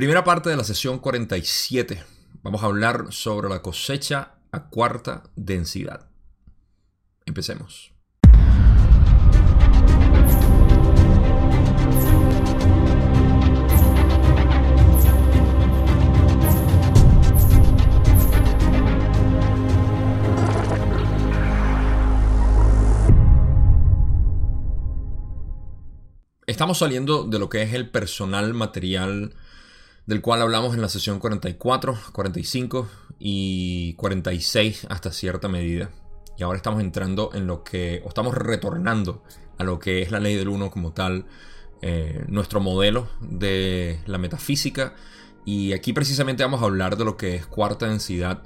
[0.00, 2.02] Primera parte de la sesión 47.
[2.42, 6.08] Vamos a hablar sobre la cosecha a cuarta densidad.
[7.26, 7.92] Empecemos.
[26.46, 29.34] Estamos saliendo de lo que es el personal material
[30.06, 32.88] del cual hablamos en la sesión 44, 45
[33.18, 35.90] y 46 hasta cierta medida.
[36.38, 39.22] Y ahora estamos entrando en lo que, o estamos retornando
[39.58, 41.26] a lo que es la ley del uno como tal,
[41.82, 44.94] eh, nuestro modelo de la metafísica.
[45.44, 48.42] Y aquí precisamente vamos a hablar de lo que es cuarta densidad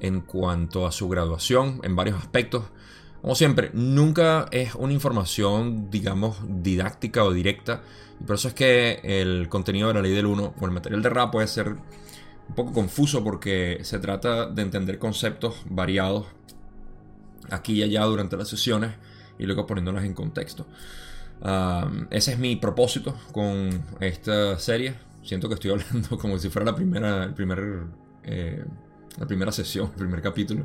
[0.00, 2.64] en cuanto a su graduación en varios aspectos.
[3.22, 7.82] Como siempre, nunca es una información, digamos, didáctica o directa.
[8.20, 11.02] Y por eso es que el contenido de la ley del 1 o el material
[11.02, 16.26] de RA puede ser un poco confuso porque se trata de entender conceptos variados
[17.50, 18.90] aquí y allá durante las sesiones
[19.38, 20.66] y luego poniéndolas en contexto.
[22.10, 24.94] ese es mi propósito con esta serie.
[25.22, 27.84] Siento que estoy hablando como si fuera la primera, el primer,
[28.24, 28.64] eh,
[29.16, 30.64] la primera sesión, el primer capítulo.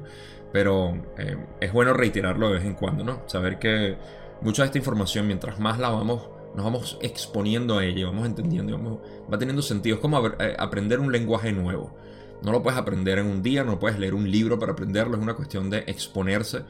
[0.57, 3.21] Pero eh, es bueno reiterarlo de vez en cuando, ¿no?
[3.27, 3.95] Saber que
[4.41, 8.75] mucha de esta información, mientras más la vamos, nos vamos exponiendo a ella, vamos entendiendo,
[8.75, 8.97] vamos,
[9.31, 9.97] va teniendo sentido.
[9.97, 11.95] Es como eh, aprender un lenguaje nuevo.
[12.41, 15.21] No lo puedes aprender en un día, no puedes leer un libro para aprenderlo, es
[15.21, 16.63] una cuestión de exponerse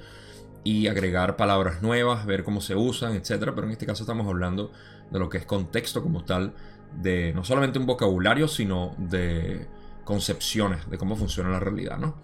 [0.65, 3.51] y agregar palabras nuevas, ver cómo se usan, etc.
[3.55, 4.73] Pero en este caso estamos hablando
[5.09, 6.53] de lo que es contexto como tal,
[7.01, 9.65] de no solamente un vocabulario, sino de
[10.03, 12.17] concepciones de cómo funciona la realidad, ¿no?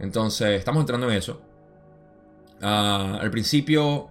[0.00, 1.40] Entonces, estamos entrando en eso.
[2.62, 4.08] Ah, al principio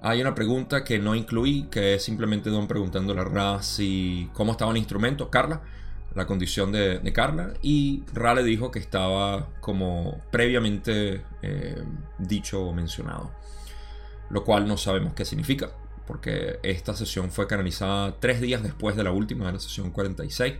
[0.00, 4.52] hay una pregunta que no incluí, que es simplemente Don preguntando a Ra si cómo
[4.52, 5.62] estaba el instrumento, Carla,
[6.14, 11.82] la condición de, Carla, y Ra le dijo que estaba como previamente eh,
[12.18, 13.32] dicho o mencionado,
[14.30, 15.70] lo cual no sabemos qué significa,
[16.06, 20.54] porque esta sesión fue canalizada tres días después de la última, de la sesión 46.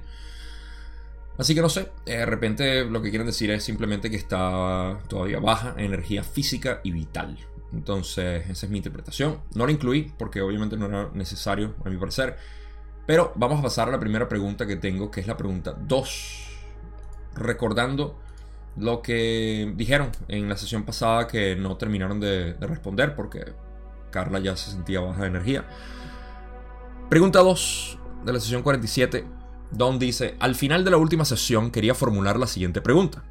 [1.37, 5.01] Así que no sé, eh, de repente lo que quieren decir es simplemente que está
[5.09, 7.37] todavía baja en energía física y vital.
[7.73, 9.41] Entonces, esa es mi interpretación.
[9.55, 12.37] No la incluí porque obviamente no era necesario, a mi parecer.
[13.07, 16.47] Pero vamos a pasar a la primera pregunta que tengo, que es la pregunta 2.
[17.35, 18.21] Recordando
[18.77, 23.45] lo que dijeron en la sesión pasada que no terminaron de, de responder porque
[24.11, 25.65] Carla ya se sentía baja de energía.
[27.11, 29.25] Pregunta 2 de la sesión 47
[29.71, 33.25] Don dice, al final de la última sesión quería formular la siguiente pregunta.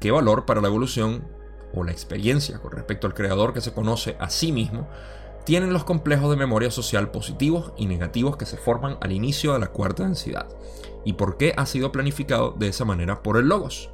[0.00, 1.26] ¿Qué valor para la evolución
[1.74, 4.88] o la experiencia con respecto al creador que se conoce a sí mismo
[5.44, 9.60] tienen los complejos de memoria social positivos y negativos que se forman al inicio de
[9.60, 10.48] la cuarta densidad?
[11.04, 13.90] ¿Y por qué ha sido planificado de esa manera por el Logos?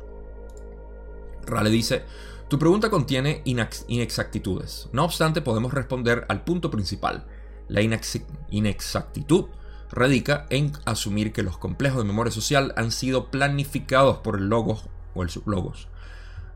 [1.46, 2.04] Rale dice,
[2.48, 4.88] tu pregunta contiene inexactitudes.
[4.92, 7.26] No obstante, podemos responder al punto principal.
[7.68, 9.46] La inexactitud
[9.92, 14.88] radica en asumir que los complejos de memoria social han sido planificados por el logos
[15.14, 15.88] o el sublogos.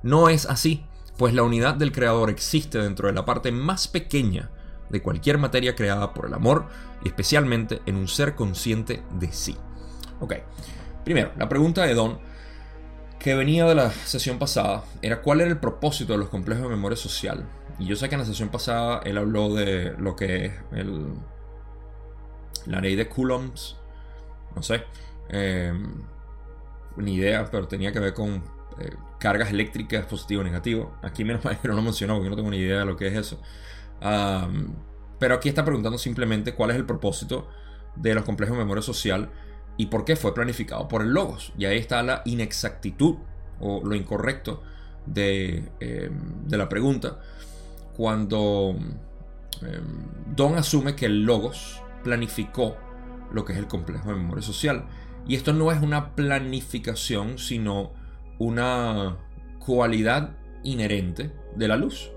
[0.02, 0.84] No es así,
[1.16, 4.50] pues la unidad del creador existe dentro de la parte más pequeña
[4.88, 6.66] de cualquier materia creada por el amor
[7.04, 9.56] y especialmente en un ser consciente de sí.
[10.20, 10.34] Ok,
[11.04, 12.18] primero, la pregunta de Don
[13.18, 16.68] que venía de la sesión pasada era cuál era el propósito de los complejos de
[16.68, 17.44] memoria social.
[17.78, 21.14] Y yo sé que en la sesión pasada él habló de lo que es el
[22.66, 23.76] la ley de Coulombs,
[24.54, 24.84] no sé,
[25.28, 26.02] em,
[26.96, 28.42] ni idea, pero tenía que ver con
[28.78, 30.96] eh, cargas eléctricas positivo o negativo.
[31.02, 33.08] Aquí menos mal que no lo mencionó porque no tengo ni idea de lo que
[33.08, 33.40] es eso.
[35.18, 37.48] pero aquí está preguntando simplemente cuál es el propósito
[37.96, 39.30] de los complejos de memoria social
[39.78, 41.52] y por qué fue planificado por el Logos.
[41.58, 43.16] Y ahí está la inexactitud
[43.60, 44.62] o lo incorrecto
[45.06, 47.20] de, em, la pregunta.
[47.96, 48.76] Cuando
[49.62, 52.76] em, Don asume que el Logos planificó
[53.32, 54.86] lo que es el complejo de memoria social.
[55.26, 57.92] Y esto no es una planificación, sino
[58.38, 59.16] una
[59.58, 62.12] cualidad inherente de la luz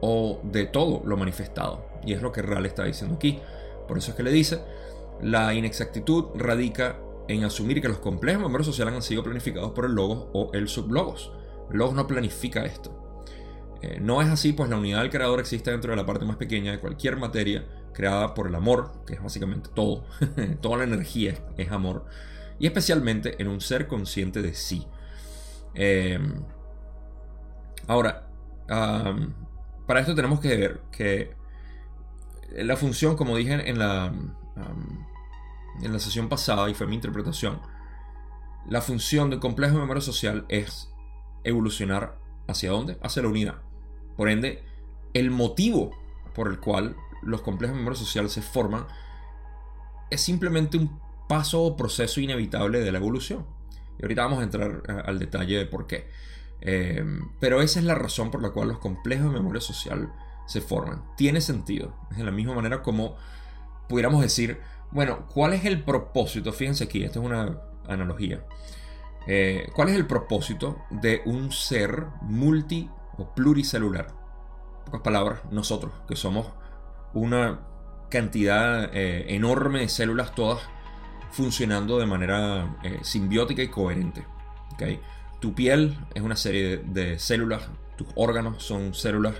[0.00, 1.86] o de todo lo manifestado.
[2.06, 3.38] Y es lo que Real está diciendo aquí.
[3.86, 4.60] Por eso es que le dice,
[5.20, 6.98] la inexactitud radica
[7.28, 10.50] en asumir que los complejos de memoria social han sido planificados por el logos o
[10.54, 11.32] el sublogos.
[11.70, 13.26] Logos no planifica esto.
[13.82, 16.36] Eh, no es así, pues la unidad del creador existe dentro de la parte más
[16.36, 20.04] pequeña de cualquier materia creada por el amor, que es básicamente todo,
[20.60, 22.04] toda la energía es, amor,
[22.58, 24.86] y especialmente en un ser consciente de sí.
[25.74, 26.42] Em,
[27.86, 28.28] ahora,
[28.66, 31.34] para esto tenemos que ver que
[32.56, 34.12] la función, como dije en la,
[35.82, 37.60] en la sesión pasada, y fue mi interpretación,
[38.68, 40.90] la función del complejo de memoria social es
[41.44, 42.18] evolucionar
[42.48, 42.98] hacia dónde?
[43.02, 43.56] Hacia la unidad.
[44.16, 44.64] Por ende,
[45.12, 45.90] el motivo
[46.34, 48.86] por el cual los complejos de memoria social se forman
[50.10, 53.46] es simplemente un paso o proceso inevitable de la evolución.
[53.98, 56.08] Y ahorita vamos a entrar al detalle de por qué.
[56.60, 57.04] Eh,
[57.40, 60.12] pero esa es la razón por la cual los complejos de memoria social
[60.46, 61.04] se forman.
[61.16, 61.94] Tiene sentido.
[62.10, 63.16] Es de la misma manera como
[63.88, 64.60] pudiéramos decir,
[64.90, 66.52] bueno, ¿cuál es el propósito?
[66.52, 68.44] Fíjense aquí, esta es una analogía.
[69.26, 74.08] Eh, ¿Cuál es el propósito de un ser multi o pluricelular?
[74.78, 76.46] En pocas palabras, nosotros, que somos
[77.14, 77.60] una
[78.10, 80.60] cantidad eh, enorme de células todas
[81.30, 84.24] funcionando de manera eh, simbiótica y coherente.
[84.74, 85.00] ¿okay?
[85.40, 87.62] Tu piel es una serie de, células,
[87.96, 89.34] tus órganos son células,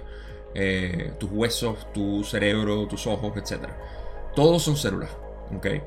[1.18, 3.68] tus huesos, tu cerebro, tus ojos, etc.
[4.36, 5.10] Todos son células.
[5.56, 5.82] ¿okay?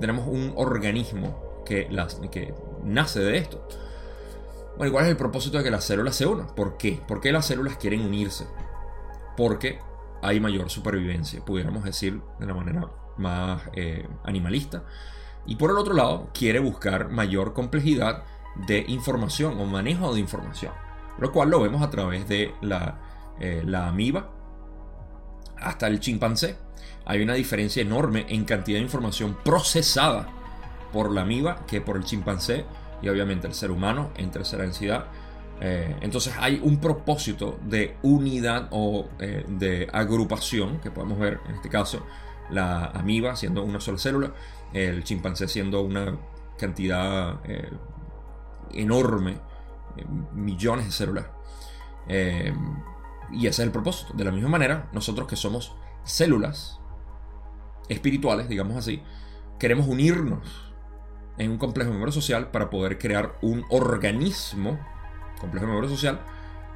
[0.00, 3.66] Tenemos un organismo que, las, que nace de esto.
[4.78, 6.54] Bueno, ¿cuál es el propósito de que las células se unan?
[6.54, 7.00] ¿Por qué?
[7.06, 8.46] ¿Por qué las células quieren unirse?
[9.36, 9.80] Porque
[10.22, 14.84] hay mayor supervivencia, pudiéramos decir de la manera más eh, animalista.
[15.46, 18.24] Y por el otro lado, quiere buscar mayor complejidad
[18.66, 20.72] de información o manejo de información.
[21.18, 23.00] Lo cual lo vemos a través de la,
[23.40, 24.30] eh, la amiba
[25.56, 26.58] hasta el chimpancé.
[27.06, 30.28] Hay una diferencia enorme en cantidad de información procesada
[30.92, 32.64] por la amiba que por el chimpancé
[33.02, 35.06] y obviamente el ser humano en tercera densidad.
[35.60, 41.56] Eh, entonces hay un propósito de unidad o eh, de agrupación que podemos ver en
[41.56, 42.06] este caso
[42.50, 44.32] la amiba siendo una sola célula,
[44.72, 46.16] el chimpancé siendo una
[46.56, 47.70] cantidad eh,
[48.72, 49.36] enorme,
[50.32, 51.26] millones de células.
[52.08, 54.14] y ese es el propósito.
[54.14, 55.74] De la misma manera, nosotros que somos
[56.04, 56.80] células
[57.88, 59.02] espirituales, digamos así,
[59.58, 60.72] queremos unirnos
[61.38, 64.78] en un complejo memoria social para poder crear un organismo,
[65.38, 66.20] complejo de memoria social,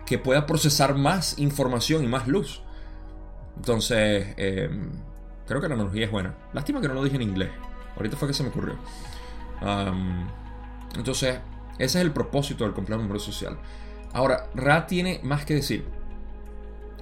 [0.07, 2.63] que pueda procesar más información y más luz.
[3.57, 4.91] Entonces, em,
[5.47, 6.35] creo que la analogía es buena.
[6.53, 7.51] Lástima que no lo dije en inglés.
[7.97, 8.77] Ahorita fue que se me ocurrió.
[10.97, 11.39] entonces,
[11.79, 13.59] ese es el propósito del complejo de memoria social.
[14.13, 15.85] Ahora, Ra tiene más que decir.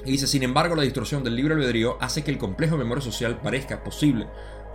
[0.04, 3.02] Y dice, sin embargo, la distorsión del libre albedrío hace que el complejo de memoria
[3.02, 4.28] social parezca posible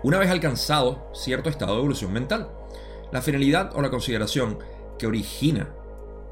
[0.04, 2.50] una vez alcanzado cierto estado de evolución mental.
[3.12, 4.60] La finalidad o la consideración
[5.00, 5.70] que origina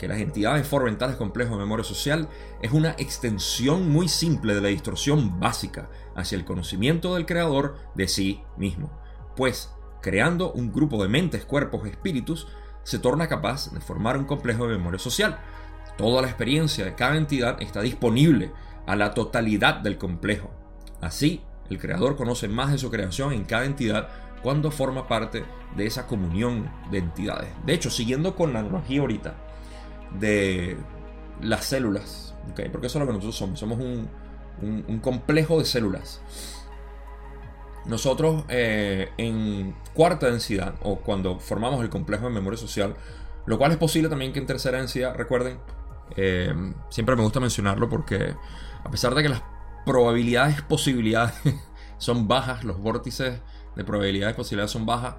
[0.04, 2.28] que las entidades formen tales complejos de memoria social
[2.62, 8.10] es una extensión muy simple de la distorsión básica hacia el conocimiento del creador de
[8.10, 8.92] sí mismo,
[9.38, 9.72] pues
[10.02, 12.50] creando un grupo de mentes, cuerpos, espíritus,
[12.84, 15.40] se torna capaz de formar un complejo de memoria social.
[15.98, 18.52] Toda la experiencia de cada entidad está disponible
[18.86, 20.52] a la totalidad del complejo.
[21.00, 24.10] Así, el creador conoce más de su creación en cada entidad
[24.42, 25.46] cuando forma parte
[25.78, 27.48] de esa comunión de entidades.
[27.66, 29.53] De hecho, siguiendo con la analogía ahorita
[30.20, 30.78] de
[31.42, 32.36] las células,
[32.72, 36.22] porque eso es lo que nosotros somos, somos un, complejo de células.
[37.86, 42.96] Nosotros eh, en cuarta densidad, o cuando formamos el complejo de memoria social,
[43.46, 45.60] lo cual es posible también que en tercera densidad, recuerden,
[46.16, 46.54] eh,
[46.90, 48.36] siempre me gusta mencionarlo porque
[48.84, 49.44] a pesar de que las
[49.86, 51.36] probabilidades, posibilidades
[51.98, 53.42] son bajas, los vórtices
[53.76, 55.16] de probabilidades, posibilidades son bajas,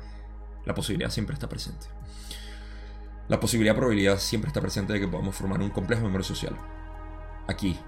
[0.65, 1.87] la posibilidad siempre está presente.
[3.29, 6.57] La posibilidad, probabilidad siempre está presente de que podamos formar un complejo memoria social.
[7.47, 7.79] Aquí,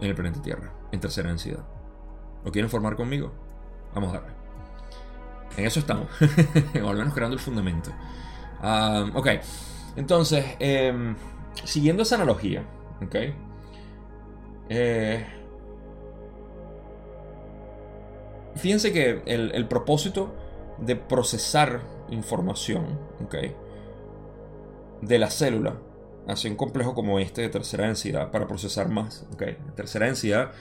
[0.00, 1.64] en el planeta Tierra, en tercera densidad.
[2.44, 3.32] ¿Lo quieren formar conmigo?
[3.94, 4.34] Vamos a darle.
[5.56, 6.08] En eso estamos.
[6.82, 7.90] o al menos creando el fundamento.
[8.60, 9.28] Ah, ok.
[9.96, 11.16] Entonces, em,
[11.64, 12.64] siguiendo esa analogía,
[13.02, 13.16] ok.
[14.68, 15.26] Eh,
[18.56, 20.34] Fíjense que el, propósito
[20.78, 22.98] de procesar información
[25.02, 25.76] de la célula
[26.28, 29.26] hacia un complejo como este de tercera densidad para procesar más.
[29.74, 30.52] tercera densidad.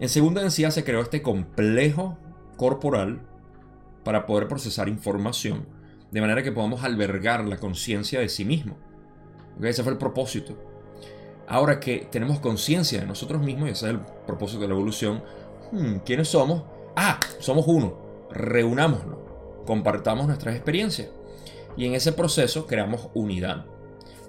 [0.00, 2.18] En segunda densidad se creó este complejo
[2.56, 3.20] corporal
[4.04, 5.66] para poder procesar información
[6.10, 8.76] de manera que podamos albergar la conciencia de sí mismo.
[9.60, 10.56] Ese fue el propósito.
[11.46, 15.22] Ahora que tenemos conciencia de nosotros mismos, y ese es el propósito de la evolución,
[15.72, 16.62] hmm, ¿quiénes somos?
[16.96, 17.98] ah, somos uno,
[18.30, 19.18] reunámonos,
[19.66, 21.08] compartamos nuestras experiencias.
[21.76, 23.66] Y en ese proceso creamos unidad.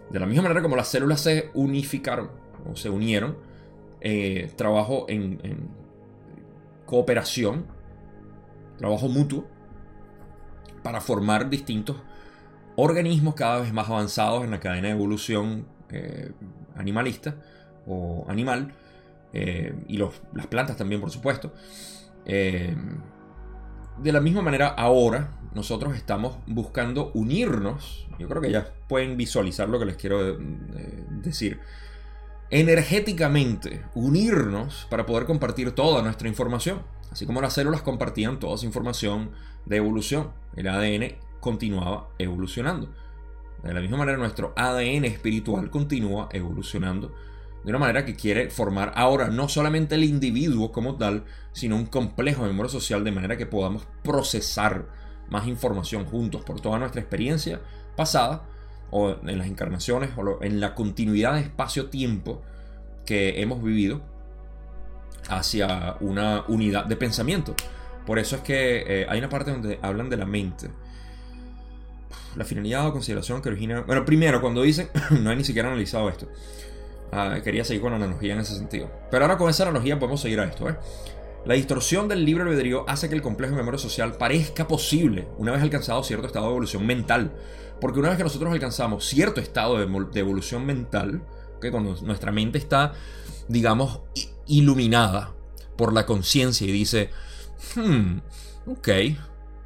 [0.10, 2.30] De la misma manera como las células se unificaron
[2.70, 3.38] o se unieron,
[4.02, 5.40] eh, trabajo en,
[6.86, 7.66] cooperación,
[8.78, 9.48] trabajo mutuo,
[10.84, 11.98] para formar distintos
[12.76, 16.32] organismos cada vez más avanzados en la cadena de evolución eh,
[16.76, 17.36] animalista
[17.88, 18.74] o animal,
[19.34, 21.54] eh, y las plantas también, por supuesto.
[23.98, 28.08] De la misma manera, ahora nosotros estamos buscando unirnos.
[28.20, 30.38] Yo creo que ya pueden visualizar lo que les quiero eh,
[31.22, 31.60] decir.
[32.50, 36.82] Energéticamente, unirnos para poder compartir toda nuestra información.
[37.12, 39.32] Así como las células compartían toda su información
[39.66, 40.32] de evolución.
[40.56, 42.94] El ADN continuaba evolucionando.
[43.64, 47.16] De la misma manera, nuestro ADN espiritual continúa evolucionando
[47.65, 51.88] de una manera que quiere formar ahora no solamente el individuo como tal, sino un
[51.88, 54.86] complejo de memoria social de manera que podamos procesar
[55.29, 57.60] más información juntos por toda nuestra experiencia
[57.95, 58.43] pasada
[58.91, 62.43] o en las encarnaciones o en la continuidad de espacio-tiempo
[63.03, 64.03] que hemos vivido
[65.27, 67.55] hacia una unidad de pensamiento.
[68.05, 70.69] Por eso es que eh, hay una parte donde hablan de la mente.
[72.36, 73.81] La finalidad o consideración que origina...
[73.81, 74.89] Bueno, primero, cuando dicen,
[75.22, 76.27] no he ni siquiera analizado esto.
[77.12, 78.90] Ah, quería seguir con la analogía en ese sentido.
[79.10, 80.70] Pero ahora con esa analogía podemos seguir a esto.
[80.70, 80.76] ¿eh?
[81.46, 85.52] La distorsión del libre albedrío hace que el complejo de memoria social parezca posible una
[85.52, 87.32] vez alcanzado cierto estado de evolución mental.
[87.80, 91.24] Porque una vez que nosotros alcanzamos cierto estado de, evolución mental,
[91.62, 92.94] que cuando nuestra mente está,
[93.48, 94.02] digamos,
[94.48, 95.34] iluminada
[95.78, 97.10] por la conciencia y dice,
[97.76, 98.18] hmm,
[98.68, 98.90] ok,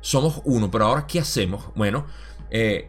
[0.01, 1.65] somos uno, pero ahora ¿qué hacemos?
[1.75, 2.07] Bueno,
[2.51, 2.87] eh,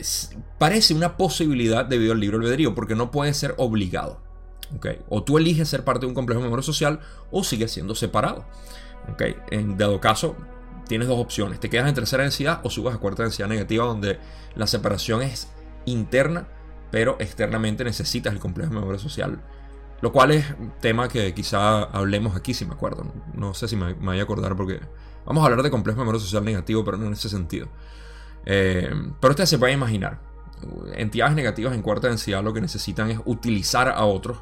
[0.58, 4.29] parece una posibilidad debido al libre albedrío, porque no puede ser obligado.
[5.08, 7.00] O tú eliges ser parte de un complejo de memoria social
[7.30, 8.44] o sigues siendo separado.
[9.50, 10.36] En dado caso,
[10.86, 11.60] tienes dos opciones.
[11.60, 14.18] Te quedas en tercera densidad o subas a cuarta densidad negativa donde
[14.54, 15.48] la separación es
[15.86, 16.48] interna,
[16.90, 19.40] pero externamente necesitas el complejo de memoria social.
[20.00, 23.12] Lo cual es un tema que quizá hablemos aquí si me acuerdo.
[23.34, 24.80] No sé si me, voy a acordar porque
[25.26, 27.68] vamos a hablar de complejo de memoria social negativo, pero no en ese sentido.
[28.46, 30.18] Eh, pero ustedes se pueden imaginar.
[30.94, 34.38] Entidades negativas en cuarta densidad lo que necesitan es utilizar a otros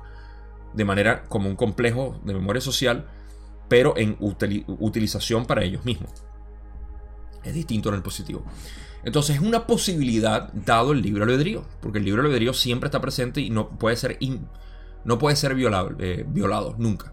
[0.75, 3.07] de manera como un complejo de memoria social,
[3.69, 6.11] pero en utilización para ellos mismos.
[7.45, 8.45] Es distinto en el positivo.
[9.05, 13.41] Entonces es una posibilidad dado el libre albedrío, porque el libre albedrío siempre está presente
[13.41, 14.19] y no puede ser,
[15.05, 17.13] no puede ser violado, eh, violado nunca.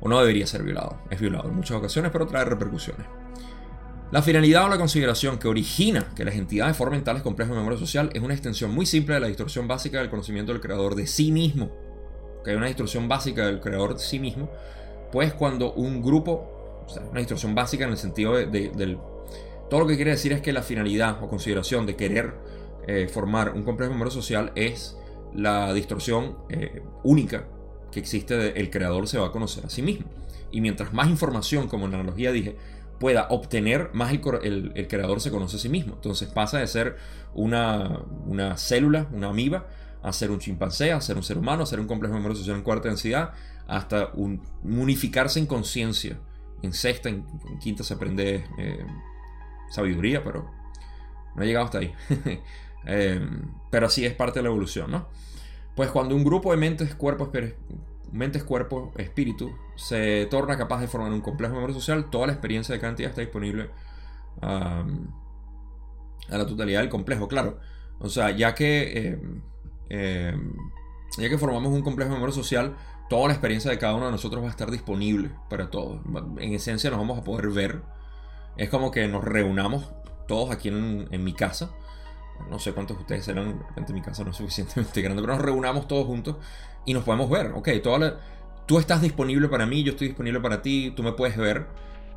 [0.00, 1.02] O no debería ser violado.
[1.10, 3.06] Es violado en muchas ocasiones, pero trae repercusiones.
[4.10, 7.78] La finalidad o la consideración que origina que las entidades formen tales complejos de memoria
[7.78, 11.06] social es una extensión muy simple de la distorsión básica del conocimiento del creador de
[11.06, 11.70] sí mismo
[12.44, 14.50] que hay una distorsión básica del creador de sí mismo,
[15.12, 18.98] pues cuando un grupo, o sea, una distorsión básica en el sentido de, del...
[19.68, 22.34] Todo lo que quiere decir es que la finalidad o consideración de querer
[22.86, 24.96] eh, formar un complejo de memoria social es
[25.34, 27.46] la distorsión eh, única
[27.92, 30.06] que existe del el creador se va a conocer a sí mismo.
[30.50, 32.56] Y mientras más información, como en la analogía dije,
[32.98, 35.94] pueda obtener, más el, el, creador se conoce a sí mismo.
[35.94, 36.96] Entonces pasa de ser
[37.34, 39.66] una, una célula, una amiba,
[40.02, 42.38] a ser un chimpancé, a ser un ser humano, a ser un complejo de memoria
[42.38, 43.32] social en cuarta densidad,
[43.66, 44.10] hasta
[44.62, 46.18] unificarse en conciencia.
[46.62, 47.24] En sexta, en,
[47.60, 48.86] quinta se aprende eh,
[49.70, 50.50] sabiduría, pero
[51.34, 51.92] no he llegado hasta ahí.
[52.86, 55.06] Em, pero así es parte de la evolución, ¿no?
[55.76, 57.28] Pues cuando un grupo de mentes, cuerpos,
[58.10, 62.74] mentes, cuerpo, espíritu se torna capaz de formar un complejo memoria social, toda la experiencia
[62.74, 63.68] de cantidad está disponible
[64.40, 64.86] a
[66.28, 67.58] la totalidad del complejo, claro.
[67.98, 69.42] O sea, ya que em,
[69.90, 70.34] eh,
[71.18, 72.76] ya que formamos un complejo memoria social,
[73.08, 76.00] toda la experiencia de cada uno de nosotros va a estar disponible para todos.
[76.38, 77.82] En esencia nos vamos a poder ver.
[78.56, 79.90] Es como que nos reunamos
[80.28, 81.72] todos aquí en, mi casa.
[82.48, 85.34] No sé cuántos de ustedes serán, de repente mi casa no es suficientemente grande, pero
[85.34, 86.36] nos reunamos todos juntos
[86.86, 87.52] y nos podemos ver.
[87.52, 88.20] Ok, toda
[88.66, 91.66] tú estás disponible para mí, yo estoy disponible para ti, tú me puedes ver.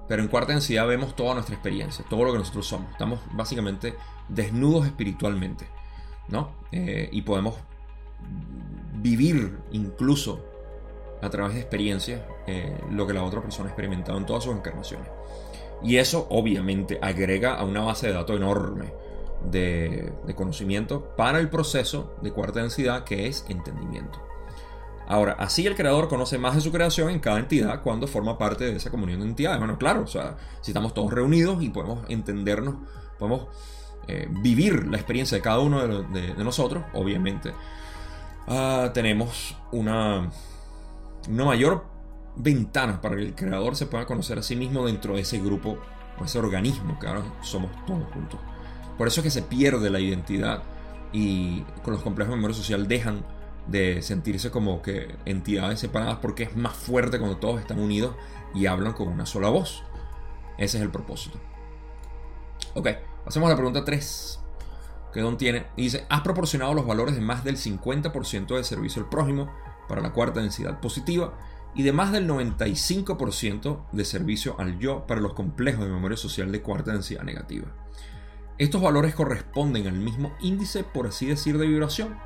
[0.07, 2.91] Pero en cuarta densidad vemos toda nuestra experiencia, todo lo que nosotros somos.
[2.91, 3.95] Estamos básicamente
[4.29, 5.65] desnudos espiritualmente.
[6.27, 6.51] ¿No?
[6.71, 7.55] Eh, y podemos
[9.01, 10.43] vivir incluso
[11.21, 14.55] a través de experiencias eh, lo que la otra persona ha experimentado en todas sus
[14.55, 15.07] encarnaciones.
[15.81, 18.93] Y eso obviamente agrega a una base de datos enorme
[19.49, 24.19] de, conocimiento para el proceso de cuarta densidad que es entendimiento.
[25.05, 28.63] Ahora, así el creador conoce más de su creación en cada entidad cuando forma parte
[28.63, 29.59] de esa comunión de entidades.
[29.59, 32.75] Bueno, claro, o sea, si estamos todos reunidos y podemos entendernos,
[33.19, 33.47] podemos
[34.07, 37.53] eh, vivir la experiencia de cada uno de, nosotros, obviamente,
[38.47, 40.29] ah, tenemos una,
[41.29, 41.85] una mayor
[42.35, 45.77] ventana para que el creador se pueda conocer a sí mismo dentro de ese grupo
[46.19, 48.39] o ese organismo que ahora somos todos juntos.
[48.97, 50.63] Por eso es que se pierde la identidad
[51.11, 53.25] y con los complejos de memoria social dejan
[53.67, 58.15] de sentirse como que entidades separadas porque es más fuerte cuando todos están unidos
[58.53, 59.83] y hablan con una sola voz.
[60.57, 61.39] Ese es el propósito.
[62.75, 62.89] Ok.
[63.25, 64.39] Hacemos la pregunta 3
[65.13, 65.67] que Don tiene.
[65.77, 69.49] dice, has proporcionado los valores de más del 50% de servicio al prójimo
[69.87, 71.33] para la cuarta densidad positiva
[71.75, 76.51] y de más del 95% de servicio al yo para los complejos de memoria social
[76.51, 77.67] de cuarta densidad negativa.
[78.57, 82.17] Estos valores corresponden al mismo índice, por así decir, de vibración.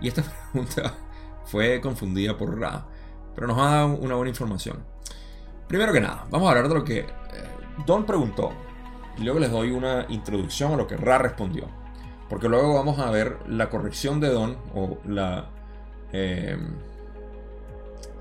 [0.00, 0.22] Y esta
[0.52, 0.96] pregunta
[1.44, 2.86] fue confundida por Ra,
[3.34, 4.84] pero nos ha dado una buena información.
[5.68, 7.06] Primero que nada, vamos a hablar de lo que eh,
[7.86, 8.52] Don preguntó
[9.18, 11.64] y luego les doy una introducción a lo que Ra respondió.
[12.28, 15.50] Porque luego vamos a ver la corrección de Don o la...
[16.12, 16.56] Eh,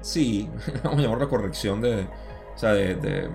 [0.02, 0.50] sí,
[0.84, 2.08] vamos a llamar la corrección de...
[2.56, 3.30] O sea, de,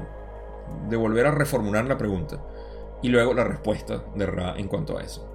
[0.97, 2.41] volver a reformular la pregunta.
[3.03, 5.31] Y luego la respuesta de Ra en cuanto a eso.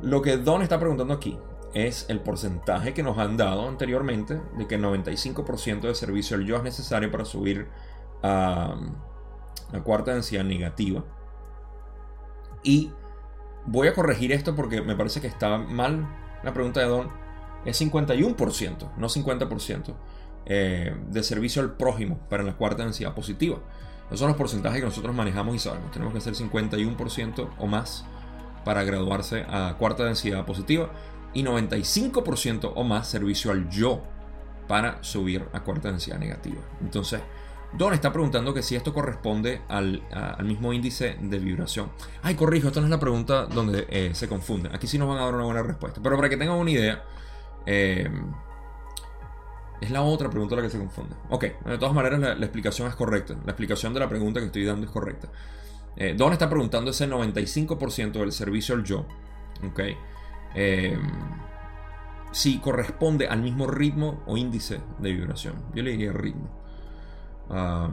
[0.00, 1.38] Lo que Don está preguntando aquí
[1.74, 6.46] es el porcentaje que nos han dado anteriormente de que el 95% de servicio al
[6.46, 7.68] yo es necesario para subir
[8.22, 8.76] a
[9.72, 11.04] la cuarta densidad negativa.
[12.64, 12.90] Y
[13.66, 16.08] voy a corregir esto porque me parece que está mal
[16.42, 17.10] la pregunta de Don.
[17.64, 19.94] Es 51%, no 50%,
[20.46, 23.58] eh, de servicio al prójimo para la cuarta densidad positiva.
[24.06, 25.90] Esos son los porcentajes que nosotros manejamos y sabemos.
[25.92, 28.04] Tenemos que hacer 51% o más
[28.64, 30.90] para graduarse a cuarta densidad positiva
[31.32, 34.02] y 95% o más servicio al yo
[34.68, 36.60] para subir a cuarta densidad negativa.
[36.80, 37.20] Entonces,
[37.76, 40.00] Don está preguntando que si esto corresponde al,
[40.44, 41.90] mismo índice de vibración.
[42.22, 44.70] Ay, corrijo, esta no es la pregunta donde eh, se confunde.
[44.72, 46.00] Aquí sí nos van a dar una buena respuesta.
[46.00, 47.02] Pero para que tengan una idea,
[47.66, 48.08] eh,
[49.80, 51.16] es la otra pregunta la que se confunde.
[51.30, 53.34] Ok, de todas maneras la, explicación es correcta.
[53.44, 55.28] La explicación de la pregunta que estoy dando es correcta.
[55.96, 59.04] Eh, Don está preguntando ese 95% del servicio al yo.
[59.66, 59.80] Ok.
[62.30, 65.56] si corresponde al mismo ritmo o índice de vibración.
[65.74, 66.63] Yo le diría ritmo
[67.48, 67.92] vamos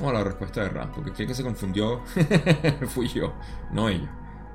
[0.00, 2.02] a la respuesta de Ram, porque el que se confundió
[2.88, 3.34] fui yo,
[3.72, 4.10] no ella.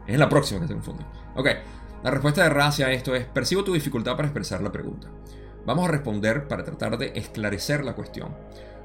[0.07, 1.05] Es la próxima que se confunde.
[1.35, 1.47] Ok,
[2.03, 5.09] la respuesta de Ra hacia esto es: Percibo tu dificultad para expresar la pregunta.
[5.65, 8.35] Vamos a responder para tratar de esclarecer la cuestión.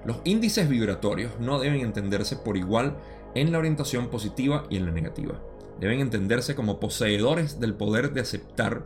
[0.05, 2.97] Los índices vibratorios no deben entenderse por igual
[3.35, 5.41] en la orientación positiva y en la negativa.
[5.81, 8.85] Deben entenderse como poseedores del poder de aceptar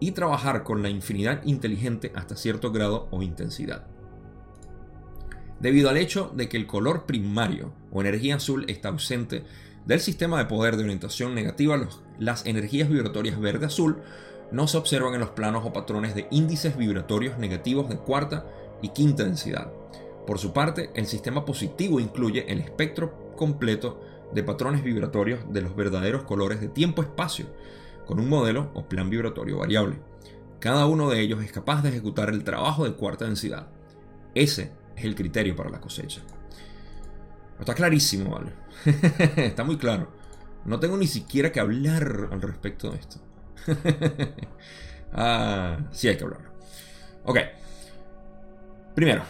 [0.00, 3.86] y trabajar con la infinidad inteligente hasta cierto grado o intensidad
[5.60, 9.44] debido al hecho de que el color primario o energía azul está ausente
[9.86, 11.78] del sistema de poder de orientación negativa,
[12.18, 13.98] las energías vibratorias verde-azul
[14.50, 18.46] no se observan en los planos o patrones de índices vibratorios negativos de cuarta
[18.82, 19.72] y quinta densidad.
[20.26, 24.00] Por su parte, el sistema positivo incluye el espectro completo
[24.34, 27.46] de patrones vibratorios de los verdaderos colores de tiempo-espacio,
[28.06, 29.98] con un modelo o plan vibratorio variable.
[30.60, 33.68] Cada uno de ellos es capaz de ejecutar el trabajo de cuarta densidad.
[34.34, 36.20] Ese es el criterio para la cosecha.
[37.58, 38.52] Está clarísimo, ¿vale?
[39.36, 40.10] Está muy claro.
[40.64, 43.20] No tengo ni siquiera que hablar al respecto de esto.
[45.12, 46.40] ah, sí hay que hablar.
[47.24, 47.38] Ok.
[48.94, 49.22] Primero,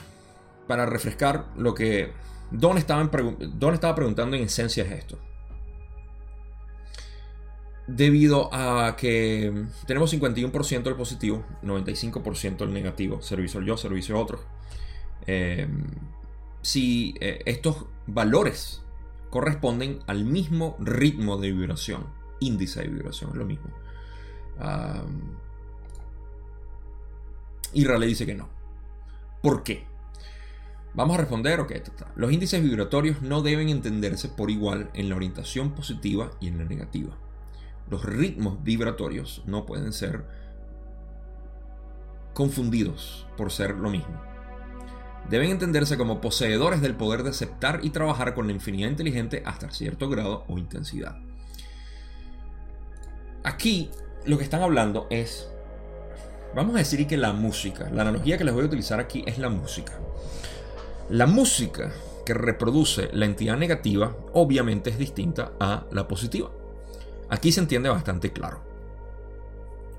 [0.67, 2.13] para refrescar lo que
[2.51, 5.19] Don estaba, Don estaba preguntando en esencia es esto.
[7.87, 14.21] Debido a que tenemos 51% del positivo, 95% del negativo, servicio al yo, servicio a
[14.21, 14.59] otro
[15.27, 15.85] Em,
[16.63, 18.83] si eh, estos valores
[19.31, 22.07] corresponden al mismo ritmo de vibración,
[22.41, 23.69] índice de vibración, es lo mismo.
[27.73, 28.49] y Raleigh dice que no.
[29.43, 29.87] ¿Por qué?
[30.95, 31.73] Vamos a responder, ok,
[32.17, 36.65] los índices vibratorios no deben entenderse por igual en la orientación positiva y en la
[36.65, 37.17] negativa.
[37.89, 40.25] Los ritmos vibratorios no pueden ser
[42.35, 44.28] confundidos por ser lo mismo
[45.29, 49.71] deben entenderse como poseedores del poder de aceptar y trabajar con la infinidad inteligente hasta
[49.71, 51.17] cierto grado o intensidad.
[53.45, 53.91] Aquí
[54.25, 55.49] lo que están hablando es,
[56.55, 59.39] vamos a decir que la música, la analogía que les voy a utilizar aquí es
[59.39, 59.93] la música.
[61.11, 61.93] La música
[62.27, 66.51] que reproduce la entidad negativa obviamente es distinta a la positiva.
[67.31, 68.63] Aquí se entiende bastante claro.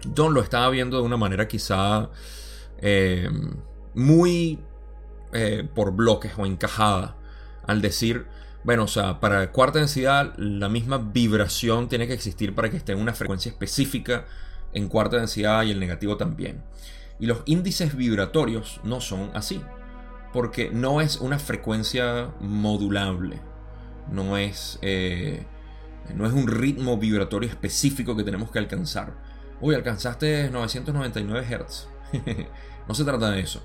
[0.05, 2.09] Don lo estaba viendo de una manera quizá
[2.77, 3.29] eh,
[3.93, 4.59] muy
[5.33, 7.15] eh, por bloques o encajada.
[7.65, 8.25] Al decir,
[8.63, 12.91] bueno, o sea, para cuarta densidad la misma vibración tiene que existir para que esté
[12.91, 14.25] en una frecuencia específica
[14.73, 16.63] en cuarta densidad y el negativo también.
[17.19, 19.61] Y los índices vibratorios no son así,
[20.33, 23.41] porque no es una frecuencia modulable,
[24.11, 25.45] no es, eh,
[26.15, 29.13] no es un ritmo vibratorio específico que tenemos que alcanzar.
[29.61, 31.87] Uy, alcanzaste 999 Hz.
[32.87, 33.61] no se trata de eso.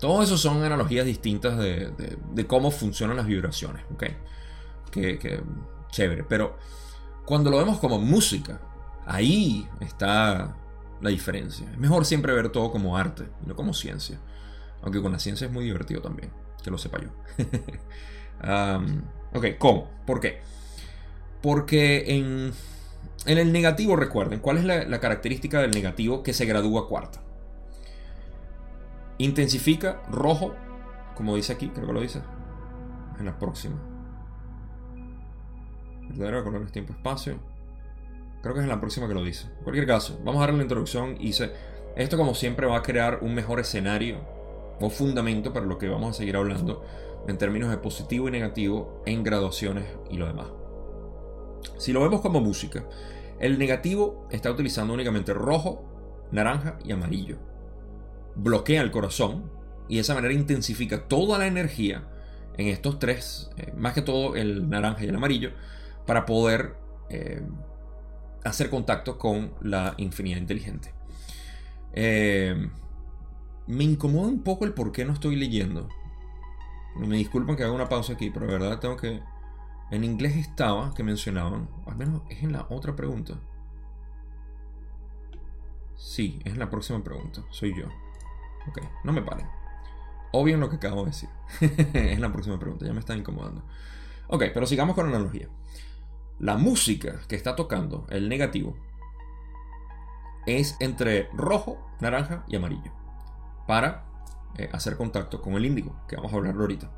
[0.00, 3.84] Todo eso son analogías distintas de, cómo funcionan las vibraciones.
[3.94, 4.04] ¿ok?
[4.90, 5.42] Que,
[5.90, 6.24] chévere.
[6.24, 6.56] Pero
[7.24, 8.60] cuando lo vemos como música,
[9.06, 10.56] ahí está
[11.00, 11.70] la diferencia.
[11.70, 14.18] Es mejor siempre ver todo como arte, no como ciencia.
[14.82, 16.30] Aunque con la ciencia es muy divertido también,
[16.62, 17.08] que lo sepa yo.
[19.34, 19.90] ok, ¿cómo?
[20.06, 20.40] ¿Por qué?
[21.42, 22.52] Porque en,
[23.26, 27.22] el negativo, recuerden, ¿cuál es la, característica del negativo que se gradúa cuarta?
[29.18, 30.54] Intensifica rojo,
[31.14, 32.22] como dice aquí, creo que lo dice.
[33.18, 33.76] En la próxima.
[36.08, 37.38] Verdadero colores, tiempo, espacio.
[38.42, 39.46] Creo que es en la próxima que lo dice.
[39.58, 41.52] En cualquier caso, vamos a darle la introducción y dice,
[41.96, 44.18] esto como siempre va a crear un mejor escenario
[44.80, 46.84] o fundamento para lo que vamos a seguir hablando
[47.26, 50.46] en términos de positivo y negativo en graduaciones y lo demás.
[51.78, 52.84] Si lo vemos como música,
[53.40, 55.84] el negativo está utilizando únicamente rojo,
[56.30, 57.38] naranja y amarillo.
[58.36, 59.50] Bloquea el corazón
[59.88, 62.06] y de esa manera intensifica toda la energía
[62.56, 65.52] en estos tres, eh, más que todo el naranja y el amarillo,
[66.06, 66.76] para poder
[67.10, 67.42] eh,
[68.44, 70.94] hacer contacto con la infinidad inteligente.
[71.92, 72.70] Eh,
[73.66, 75.88] me incomoda un poco el por qué no estoy leyendo.
[76.96, 79.20] Me disculpan que haga una pausa aquí, pero de verdad tengo que...
[79.90, 83.34] En inglés estaba, que mencionaban, al menos es en la otra pregunta.
[85.94, 87.86] Sí, es en la próxima pregunta, soy yo.
[88.68, 89.46] Ok, no me paren.
[90.32, 91.28] Obvio en lo que acabo de decir.
[91.94, 93.62] es la próxima pregunta, ya me está incomodando.
[94.28, 95.48] Ok, pero sigamos con la analogía.
[96.38, 98.76] La música que está tocando el negativo
[100.46, 102.92] es entre rojo, naranja y amarillo.
[103.66, 104.04] Para
[104.58, 106.90] eh, hacer contacto con el índigo, que vamos a hablar ahorita.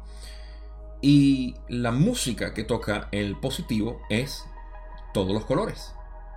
[1.00, 4.44] Y la música que toca el positivo es
[5.14, 5.94] todos los colores.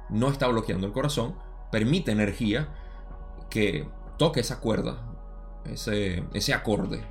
[0.09, 1.35] No está bloqueando el corazón,
[1.71, 2.69] permite energía
[3.49, 5.10] que toque esa cuerda,
[5.65, 7.03] ese, ese acorde,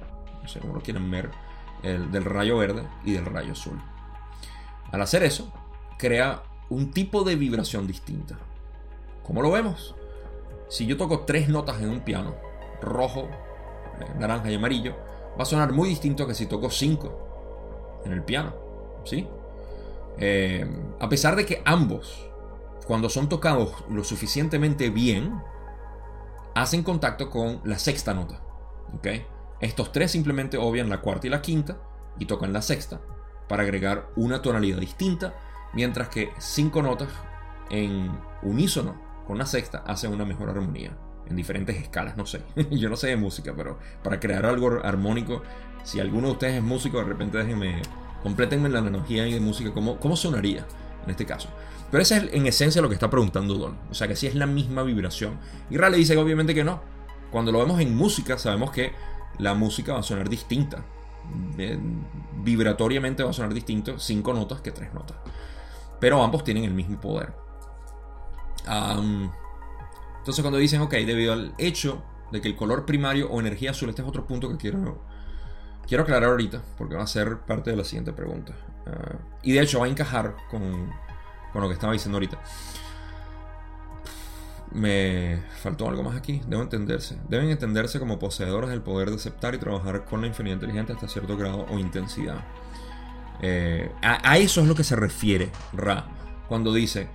[0.42, 1.30] no sé cómo lo quieren ver,
[1.82, 3.80] el, del rayo verde y del rayo azul.
[4.92, 5.52] Al hacer eso,
[5.98, 8.38] crea un tipo de vibración distinta.
[9.22, 9.94] ¿Cómo lo vemos?
[10.68, 12.34] Si yo toco tres notas en un piano,
[12.80, 13.28] rojo,
[14.00, 14.96] eh, naranja y amarillo,
[15.38, 18.54] va a sonar muy distinto que si toco cinco en el piano.
[19.04, 19.26] ¿Sí?
[20.18, 22.28] Eh, a pesar de que ambos,
[22.86, 25.40] cuando son tocados lo suficientemente bien,
[26.60, 28.42] hacen contacto con la sexta nota.
[29.60, 31.78] Estos tres simplemente obvian la cuarta y la quinta
[32.18, 33.00] y tocan la sexta
[33.48, 35.34] para agregar una tonalidad distinta,
[35.72, 37.08] mientras que cinco notas
[37.70, 38.10] en
[38.42, 40.96] unísono con la sexta hacen una mejor armonía
[41.26, 42.42] en diferentes escalas, no sé.
[42.70, 45.42] Yo no sé de música, pero para crear algo armónico,
[45.82, 47.80] si alguno de ustedes es músico, de repente déjenme,
[48.22, 50.66] complétenme la analogía de música, ¿cómo, cómo sonaría
[51.04, 51.48] en este caso?
[51.90, 53.76] Pero ese es en esencia lo que está preguntando Don.
[53.90, 55.38] O sea que si es la misma vibración.
[55.70, 56.80] Y Raleigh dice que obviamente que no.
[57.30, 58.92] Cuando lo vemos en música, sabemos que
[59.38, 60.84] la música va a sonar distinta.
[62.42, 65.16] Vibratoriamente va a sonar distinto cinco notas que tres notas.
[66.00, 67.32] Pero ambos tienen el mismo poder.
[68.66, 73.90] entonces cuando dicen, ok, debido al hecho de que el color primario o energía azul,
[73.90, 75.02] este es otro punto que quiero,
[75.90, 78.54] quiero aclarar ahorita, porque va a ser parte de la siguiente pregunta.
[78.86, 80.88] Ah, y de hecho va a encajar con
[81.52, 82.38] con lo que estaba diciendo ahorita.
[84.72, 86.40] Me faltó algo más aquí.
[86.46, 87.18] Debo entenderse.
[87.28, 91.08] Deben entenderse como poseedores del poder de aceptar y trabajar con la infinidad inteligente hasta
[91.08, 92.44] cierto grado o intensidad.
[93.42, 96.06] Eh, a, eso es lo que se refiere Ra
[96.46, 97.08] cuando dice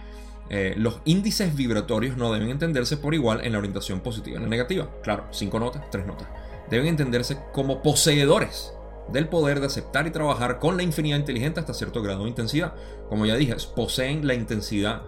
[0.49, 4.43] eh, los índices vibratorios no deben entenderse por igual en la orientación positiva y en
[4.43, 4.89] la negativa.
[5.03, 6.27] Claro, cinco notas, tres notas.
[6.69, 8.75] Deben entenderse como poseedores
[9.07, 12.73] del poder de aceptar y trabajar con la infinidad inteligente hasta cierto grado de intensidad.
[13.09, 15.03] Como ya dije, poseen la intensidad,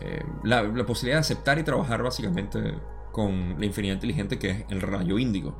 [0.00, 2.74] eh, la, posibilidad de aceptar y trabajar básicamente
[3.12, 5.58] con la infinidad inteligente que es el rayo índigo.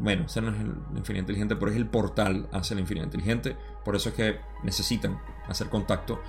[0.00, 3.56] Bueno, ese no es la infinidad inteligente, pero es el portal hacia la infinidad inteligente.
[3.84, 6.20] Por eso es que necesitan hacer contacto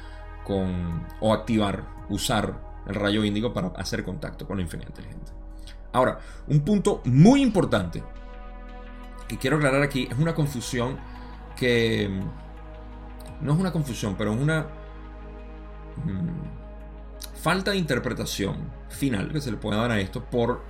[0.45, 5.38] con, o activar, usar el rayo índigo para hacer contacto con la infinidad inteligente.
[5.91, 8.03] Ahora, un punto muy importante
[9.27, 10.97] que quiero aclarar aquí es una confusión
[11.55, 14.67] que mm, no es una confusión, pero es una
[16.05, 20.63] mm, falta de interpretación final que se le puede dar a esto por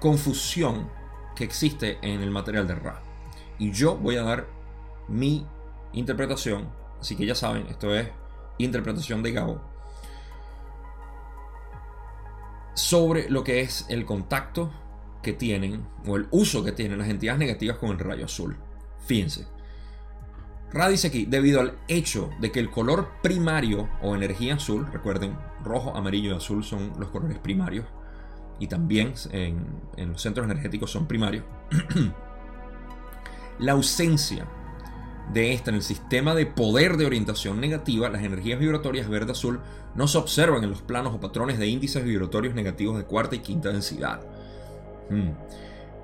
[0.00, 0.88] confusión
[1.36, 3.02] que existe en el material de Ra.
[3.58, 4.46] Y yo voy a dar
[5.08, 5.46] mi
[5.92, 6.68] interpretación,
[7.00, 8.08] así que ya saben, esto es
[8.58, 9.60] interpretación de Gabo,
[12.78, 14.72] sobre lo que es el contacto
[15.20, 18.56] que tienen o el uso que tienen las entidades negativas con el rayo azul.
[19.04, 19.46] Fíjense.
[20.72, 25.36] Ra dice aquí, debido al hecho de que el color primario o energía azul, recuerden,
[25.64, 27.86] rojo, amarillo y azul son los colores primarios,
[28.60, 31.44] y también en, en los centros energéticos son primarios,
[33.58, 34.46] la ausencia
[35.32, 39.60] de esta en el sistema de poder de orientación negativa, las energías vibratorias verde-azul
[39.94, 43.40] no se observan en los planos o patrones de índices vibratorios negativos de cuarta y
[43.40, 44.20] quinta densidad.
[45.10, 45.30] Mm.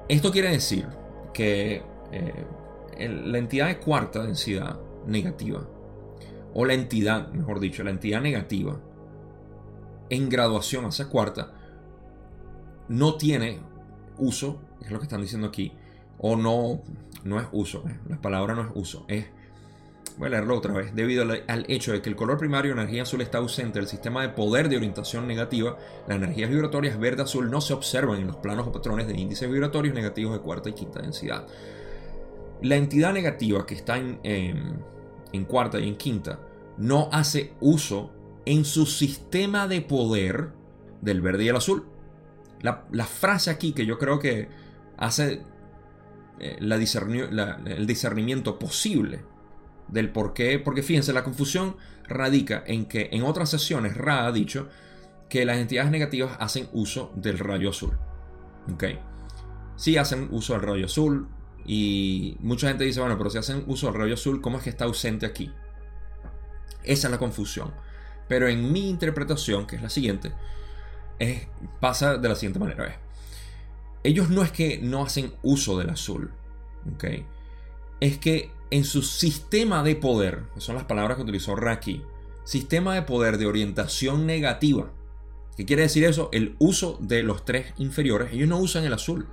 [0.09, 0.87] Esto quiere decir
[1.33, 1.83] que
[2.13, 2.47] eh,
[2.99, 5.67] la entidad de cuarta densidad negativa,
[6.53, 8.79] o la entidad, mejor dicho, la entidad negativa,
[10.11, 11.53] en graduación hacia cuarta,
[12.89, 13.61] no tiene
[14.19, 15.73] uso, es lo que están diciendo aquí,
[16.19, 16.83] o no,
[17.25, 19.27] no es uso, eh, la palabra no es uso, es,
[20.17, 23.21] voy a leerlo otra vez, debido al, hecho de que el color primario energía azul
[23.21, 27.75] está ausente del sistema de poder de orientación negativa, las energías vibratorias verde-azul no se
[27.75, 31.47] observan en los planos o patrones de índices vibratorios negativos de cuarta y quinta densidad.
[32.63, 36.39] La entidad negativa que está en, en cuarta y en quinta
[36.79, 38.13] no hace uso
[38.47, 40.51] en su sistema de poder
[41.01, 41.87] del verde y el azul.
[42.63, 44.49] La, frase aquí que yo creo que
[44.97, 45.43] hace
[46.41, 49.25] eh, el discernimiento posible
[49.89, 51.77] del por qué, porque fíjense, la confusión
[52.09, 54.69] radica en que en otras sesiones Ra ha dicho
[55.29, 57.99] que las entidades negativas hacen uso del rayo azul.
[58.73, 58.85] ¿Ok?
[59.77, 61.29] Sí hacen uso del rayo azul
[61.67, 64.71] y mucha gente dice, bueno, pero si hacen uso del rayo azul, ¿cómo es que
[64.71, 65.53] está ausente aquí?
[66.83, 67.73] Esa es la confusión.
[68.29, 70.33] Pero en mi interpretación, que es la siguiente,
[71.81, 73.01] pasa de la siguiente manera.
[74.05, 76.31] Ellos no es que no hacen uso del azul,
[78.01, 82.03] es que en su sistema de poder, son las palabras que utilizó Raki,
[82.45, 84.93] sistema de poder de orientación negativa,
[85.57, 86.29] ¿qué quiere decir eso?
[86.33, 89.27] El uso de los tres inferiores, ellos no usan el azul.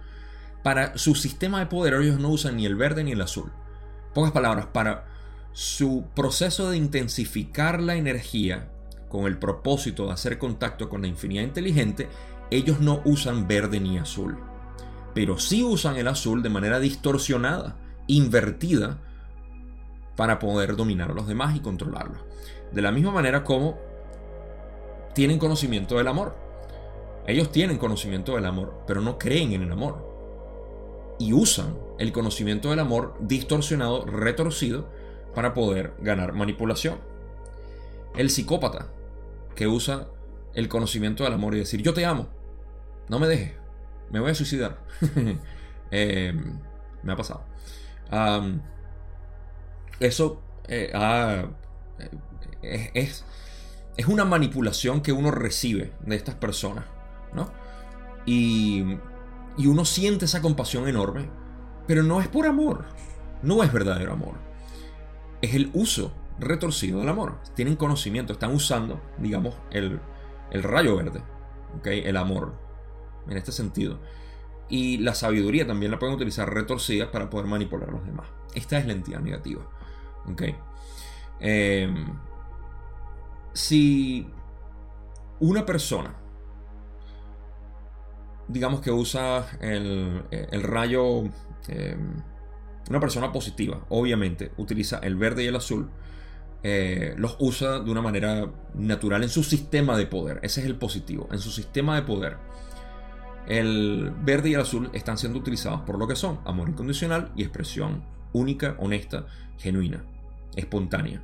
[0.64, 3.52] Para su sistema de poder ellos no usan ni el verde ni el azul.
[4.14, 5.06] Pocas palabras, para
[5.52, 8.72] su proceso de intensificar la energía
[9.10, 12.08] con el propósito de hacer contacto con la infinidad inteligente,
[12.52, 14.38] ellos no usan verde ni azul.
[15.13, 18.97] Pero sí usan el azul de manera distorsionada, invertida,
[20.15, 22.19] para poder dominar a los demás y controlarlos.
[22.71, 23.80] De la misma manera como
[25.13, 26.36] tienen conocimiento del amor.
[27.28, 30.10] Ellos tienen conocimiento del amor, pero no creen en el amor.
[31.19, 34.89] Y usan el conocimiento del amor distorsionado, retorcido,
[35.36, 37.00] para poder ganar manipulación.
[38.15, 38.88] El psicópata
[39.56, 40.08] que usa
[40.54, 42.28] el conocimiento del amor y decir, yo te amo,
[43.08, 43.54] no me dejes,
[44.12, 44.80] me voy a suicidar.
[45.93, 46.58] Em,
[47.04, 47.43] me ha pasado.
[50.00, 50.89] eso eh,
[52.63, 53.26] eh, es,
[53.97, 56.86] es, una manipulación que uno recibe de estas personas,
[57.34, 57.52] ¿no?
[58.26, 58.86] Y,
[59.58, 61.30] y uno siente esa compasión enorme,
[61.88, 62.86] pero no es por amor,
[63.41, 64.36] no es verdadero amor.
[65.41, 67.39] Es el uso retorcido del amor.
[67.56, 70.00] Tienen conocimiento, están usando, digamos, el,
[70.52, 71.24] rayo verde,
[71.78, 72.02] ¿okay?
[72.06, 72.54] el amor,
[73.28, 74.00] en este sentido.
[74.70, 78.28] Y la sabiduría también la pueden utilizar retorcida para poder manipular a los demás.
[78.56, 79.68] Esta es la entidad negativa.
[80.32, 80.56] ¿okay?
[81.40, 82.06] Em,
[83.54, 84.28] si
[85.40, 86.16] una persona,
[88.48, 90.24] digamos que usa el,
[90.64, 91.24] rayo,
[91.68, 92.16] em,
[92.90, 95.90] una persona positiva, obviamente, utiliza el verde y el azul,
[96.64, 100.40] eh, los usa de una manera natural en su sistema de poder.
[100.44, 102.38] Ese es el positivo, en su sistema de poder.
[103.48, 107.44] El verde y el azul están siendo utilizados por lo que son, amor incondicional y
[107.44, 109.26] expresión única, honesta,
[109.58, 110.04] genuina,
[110.56, 111.24] espontánea.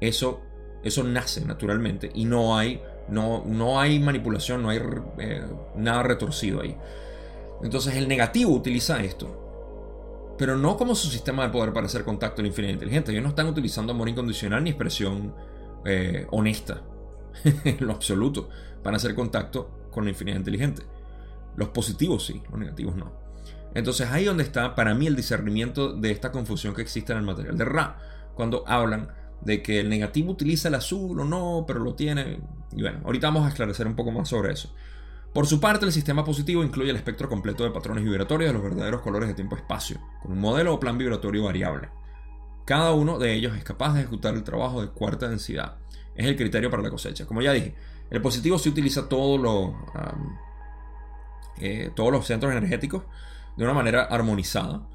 [0.00, 0.40] Eso,
[0.82, 4.80] eso nace naturalmente y no hay, no, no hay manipulación, no hay
[5.18, 5.42] eh,
[5.76, 6.76] nada retorcido ahí.
[7.62, 9.44] Entonces el negativo utiliza esto
[10.36, 13.12] pero no como su sistema de poder para hacer contacto en infinidad inteligente.
[13.12, 15.34] Ellos no están utilizando amor incondicional ni expresión
[15.84, 16.82] eh, honesta,
[17.64, 18.48] en lo absoluto,
[18.82, 20.82] para hacer contacto con la infinidad inteligente.
[21.56, 23.12] Los positivos sí, los negativos no.
[23.74, 27.24] Entonces ahí donde está para mí el discernimiento de esta confusión que existe en el
[27.24, 27.98] material de Ra,
[28.34, 29.08] cuando hablan
[29.40, 32.40] de que el negativo utiliza el azul o no, pero lo tiene.
[32.72, 34.72] Y bueno, ahorita vamos a esclarecer un poco más sobre eso.
[35.32, 38.62] Por su parte, el sistema positivo incluye el espectro completo de patrones vibratorios de los
[38.62, 41.88] verdaderos colores de tiempo-espacio, con un modelo o plan vibratorio variable.
[42.64, 45.76] Cada uno de ellos es capaz de ejecutar el trabajo de cuarta densidad.
[46.14, 47.26] Es el criterio para la cosecha.
[47.26, 47.74] Como ya dije,
[48.10, 49.72] el positivo se utiliza todos los,
[51.58, 53.04] eh, todos los centros energéticos
[53.56, 54.86] de una manera armonizada.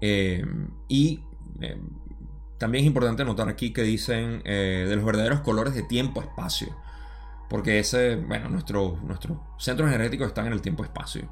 [0.00, 0.44] Eh,
[0.88, 1.20] y
[1.60, 1.80] eh,
[2.58, 6.74] también es importante notar aquí que dicen de los verdaderos colores de tiempo-espacio.
[7.48, 8.94] Porque ese, bueno, nuestros
[9.58, 11.28] centros energéticos están en el tiempo-espacio.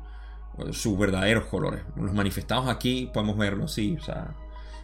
[0.70, 1.82] Sus verdaderos colores.
[1.96, 3.96] Los manifestados aquí podemos verlo así.
[3.98, 4.34] O sea,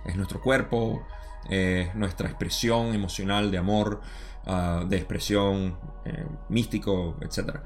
[0.05, 1.07] es nuestro cuerpo,
[1.49, 4.01] es nuestra expresión emocional de amor,
[4.47, 7.61] ah, de expresión eh, místico, etc.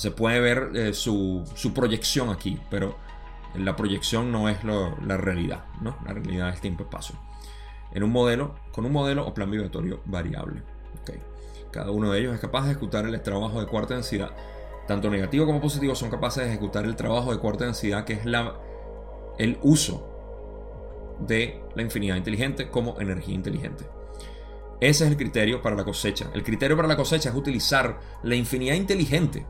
[0.00, 2.96] Se puede ver eh, su, proyección aquí, pero
[3.54, 5.98] la proyección no es la realidad, ¿no?
[6.06, 7.16] La realidad es tiempo-espacio.
[7.92, 10.62] En un modelo, con un modelo o plan vibratorio variable.
[11.70, 14.30] Cada uno de ellos es capaz de ejecutar el trabajo de cuarta densidad.
[14.88, 18.24] Tanto negativo como positivo son capaces de ejecutar el trabajo de cuarta densidad, que es
[18.24, 18.54] la,
[19.36, 23.84] el uso de la infinidad inteligente como energía inteligente.
[24.80, 26.30] Ese es el criterio para la cosecha.
[26.32, 29.44] El criterio para la cosecha es utilizar la infinidad inteligente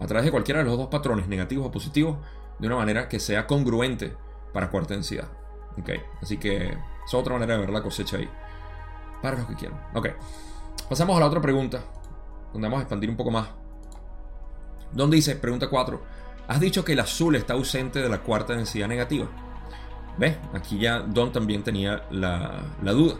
[0.00, 2.16] a través de cualquiera de los dos patrones, negativos o positivos,
[2.58, 4.16] de una manera que sea congruente
[4.52, 5.28] para cuarta densidad.
[6.20, 8.28] Así que es otra manera de ver la cosecha ahí.
[9.22, 9.80] Para los que quieran.
[9.94, 10.08] Ok.
[10.88, 11.82] Pasamos a la otra pregunta,
[12.52, 13.48] donde vamos a expandir un poco más.
[14.92, 16.02] Don dice, pregunta 4.
[16.48, 19.28] Has dicho que el azul está ausente de la cuarta densidad negativa.
[20.18, 20.36] ¿Ves?
[20.52, 23.14] Aquí ya Don también tenía la, la duda.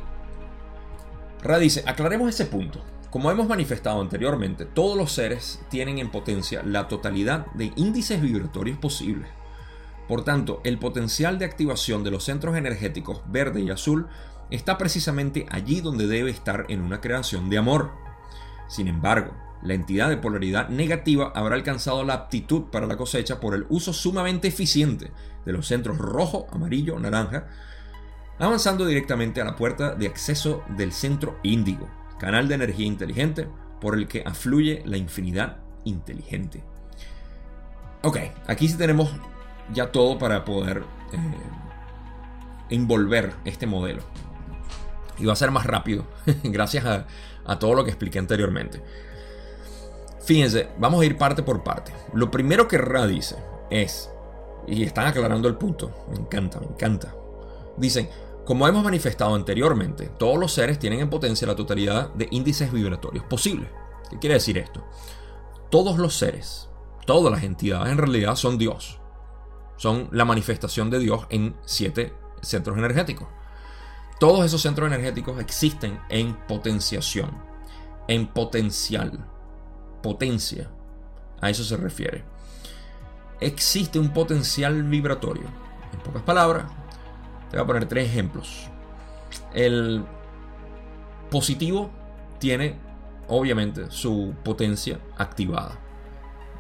[1.42, 2.80] Ra dice, aclaremos ese punto.
[3.10, 8.78] Como hemos manifestado anteriormente, todos los seres tienen en potencia la totalidad de índices vibratorios
[8.78, 9.28] posibles.
[10.06, 14.06] Por tanto, el potencial de activación de los centros energéticos verde y azul
[14.50, 17.90] está precisamente allí donde debe estar en una creación de amor.
[18.68, 23.54] Sin embargo, la entidad de polaridad negativa habrá alcanzado la aptitud para la cosecha por
[23.56, 25.10] el uso sumamente eficiente
[25.44, 27.48] de los centros rojo, amarillo, naranja,
[28.38, 31.88] avanzando directamente a la puerta de acceso del centro índigo,
[32.20, 33.48] canal de energía inteligente
[33.80, 36.62] por el que afluye la infinidad inteligente.
[38.02, 39.10] Ok, aquí sí tenemos
[39.72, 41.18] ya todo para poder eh,
[42.68, 44.02] envolver este modelo.
[45.18, 46.06] Y va a ser más rápido,
[46.44, 47.06] gracias a,
[47.44, 48.82] a todo lo que expliqué anteriormente.
[50.22, 51.92] Fíjense, vamos a ir parte por parte.
[52.12, 53.36] Lo primero que Ra dice
[53.70, 54.10] es,
[54.66, 57.14] y están aclarando el punto, me encanta, me encanta.
[57.76, 58.08] Dicen,
[58.50, 63.24] como hemos manifestado anteriormente, todos los seres tienen en potencia la totalidad de índices vibratorios
[63.26, 63.70] posibles.
[64.10, 64.84] ¿Qué quiere decir esto?
[65.70, 66.68] Todos los seres,
[67.06, 68.98] todas las entidades en realidad son Dios.
[69.76, 73.28] Son la manifestación de Dios en siete centros energéticos.
[74.18, 77.30] Todos esos centros energéticos existen en potenciación,
[78.08, 79.28] en potencial,
[80.02, 80.72] potencia.
[81.40, 82.24] A eso se refiere.
[83.38, 85.44] Existe un potencial vibratorio.
[85.92, 86.64] En pocas palabras,
[87.50, 88.68] te voy a poner tres ejemplos.
[89.52, 90.04] El
[91.30, 91.90] positivo
[92.38, 92.78] tiene,
[93.28, 95.78] obviamente, su potencia activada.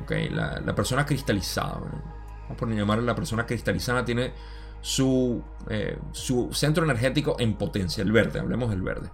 [0.02, 4.32] Okay, la, persona cristalizada, vamos a poner llamarla la persona cristalizada, tiene
[4.80, 9.10] su, eh, su centro energético en potencia, el verde, hablemos del verde.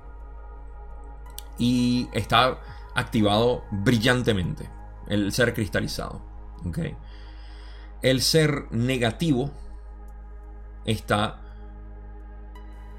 [1.59, 2.59] Y está
[2.95, 4.71] activado brillantemente,
[5.09, 6.23] el ser cristalizado.
[6.67, 6.97] Okay.
[8.01, 9.51] El ser negativo
[10.85, 11.46] está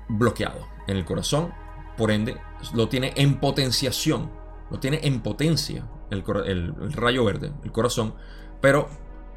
[0.08, 1.54] bloqueado en el corazón,
[1.98, 2.38] por ende
[2.74, 4.32] lo tiene en potenciación,
[4.70, 8.15] lo tiene en potencia el, el rayo verde, el corazón,
[8.62, 8.89] pero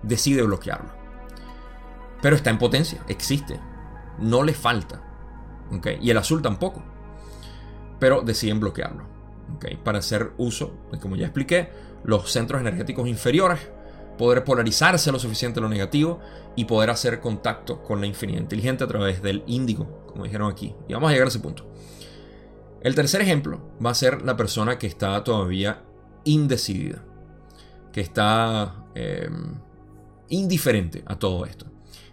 [0.03, 0.91] decide bloquearlo.
[2.23, 3.59] Pero está en potencia, existe.
[4.19, 5.03] No le falta.
[6.01, 6.83] Y el azul tampoco.
[7.99, 9.05] Pero deciden bloquearlo.
[9.85, 11.71] Para hacer uso, como ya expliqué,
[12.05, 13.71] los centros energéticos inferiores,
[14.21, 16.21] poder polarizarse lo suficiente lo negativo
[16.55, 20.75] y poder hacer contacto con la infinidad inteligente a través del índigo, como dijeron aquí.
[20.87, 21.65] Y vamos a llegar a ese punto.
[22.83, 25.85] El tercer ejemplo va a ser la persona que está todavía
[26.25, 27.03] indecidida,
[27.95, 29.55] que está em,
[30.29, 31.65] indiferente a todo esto.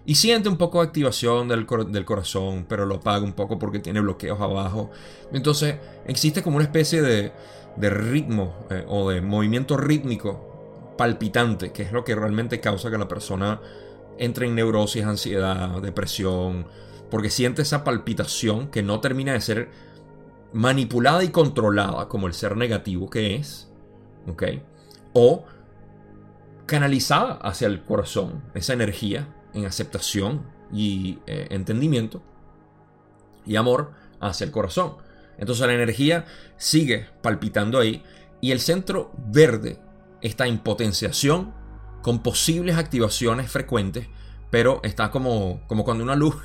[0.06, 4.00] Y siente un poco de activación del, corazón, pero lo apaga un poco porque tiene
[4.00, 4.91] bloqueos abajo.
[5.34, 7.34] Entonces existe como una especie de,
[7.78, 10.47] ritmo eh, o de movimiento rítmico
[10.98, 13.62] palpitante, que es lo que realmente causa que la persona
[14.18, 16.68] entre en neurosis, ansiedad, depresión,
[17.10, 19.70] porque siente esa palpitación que no termina de ser
[20.54, 23.72] manipulada y controlada como el ser negativo que es,
[24.28, 24.44] ¿ok?
[25.14, 25.46] O
[26.66, 32.22] canalizada hacia el corazón, esa energía en aceptación y eh, entendimiento
[33.46, 34.98] y amor hacia el corazón.
[35.38, 36.26] Entonces la energía
[36.58, 38.04] sigue palpitando ahí
[38.42, 39.80] y el centro verde
[40.22, 41.54] está en potenciación
[42.02, 44.08] con posibles activaciones frecuentes,
[44.50, 46.36] pero está como, como cuando una luz,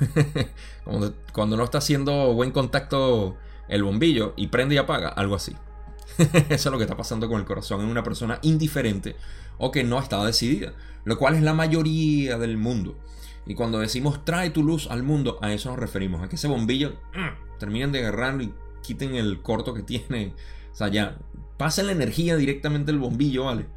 [1.33, 3.37] cuando no está haciendo buen contacto
[3.69, 5.55] el bombillo y prende y apaga, algo así.
[6.17, 9.15] Eso es lo que está pasando con el corazón en una persona indiferente
[9.57, 10.73] o que no está decidida,
[11.05, 12.97] lo cual es la mayoría del mundo.
[13.45, 16.47] Y cuando decimos trae tu luz al mundo, a eso nos referimos, a que ese
[16.47, 20.33] bombillo mm, terminen de agarrarlo y quiten el corto que tiene.
[20.73, 21.17] O sea, ya
[21.57, 23.67] pasen la energía directamente al bombillo, ¿vale?